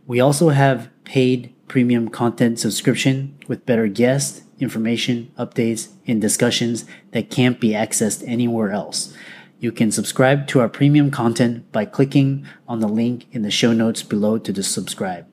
We 0.07 0.19
also 0.19 0.49
have 0.49 0.89
paid 1.03 1.53
premium 1.67 2.09
content 2.09 2.59
subscription 2.59 3.37
with 3.47 3.65
better 3.65 3.87
guests, 3.87 4.41
information, 4.59 5.31
updates, 5.37 5.89
and 6.07 6.19
discussions 6.19 6.85
that 7.11 7.29
can't 7.29 7.59
be 7.59 7.69
accessed 7.69 8.27
anywhere 8.27 8.71
else. 8.71 9.13
You 9.59 9.71
can 9.71 9.91
subscribe 9.91 10.47
to 10.47 10.61
our 10.61 10.69
premium 10.69 11.11
content 11.11 11.71
by 11.71 11.85
clicking 11.85 12.45
on 12.67 12.79
the 12.79 12.87
link 12.87 13.27
in 13.31 13.41
the 13.41 13.51
show 13.51 13.73
notes 13.73 14.03
below 14.03 14.37
to 14.37 14.63
subscribe. 14.63 15.27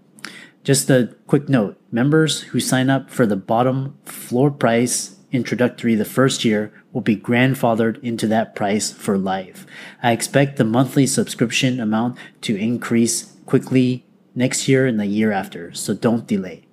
Just 0.65 0.91
a 0.91 1.15
quick 1.27 1.49
note 1.49 1.81
members 1.93 2.43
who 2.43 2.59
sign 2.59 2.91
up 2.91 3.09
for 3.09 3.25
the 3.25 3.37
bottom 3.37 3.97
floor 4.05 4.51
price 4.51 5.16
introductory 5.37 5.95
the 5.95 6.05
first 6.05 6.45
year 6.45 6.73
will 6.93 7.03
be 7.03 7.17
grandfathered 7.17 8.03
into 8.03 8.27
that 8.27 8.57
price 8.57 8.91
for 8.91 9.17
life. 9.17 9.67
I 10.03 10.13
expect 10.13 10.57
the 10.57 10.65
monthly 10.65 11.07
subscription 11.07 11.79
amount 11.79 12.19
to 12.41 12.57
increase 12.57 13.37
quickly 13.47 14.05
next 14.35 14.67
year 14.67 14.87
and 14.87 14.99
the 14.99 15.07
year 15.07 15.31
after, 15.31 15.73
so 15.73 15.95
don't 15.95 16.27
delay. 16.27 16.66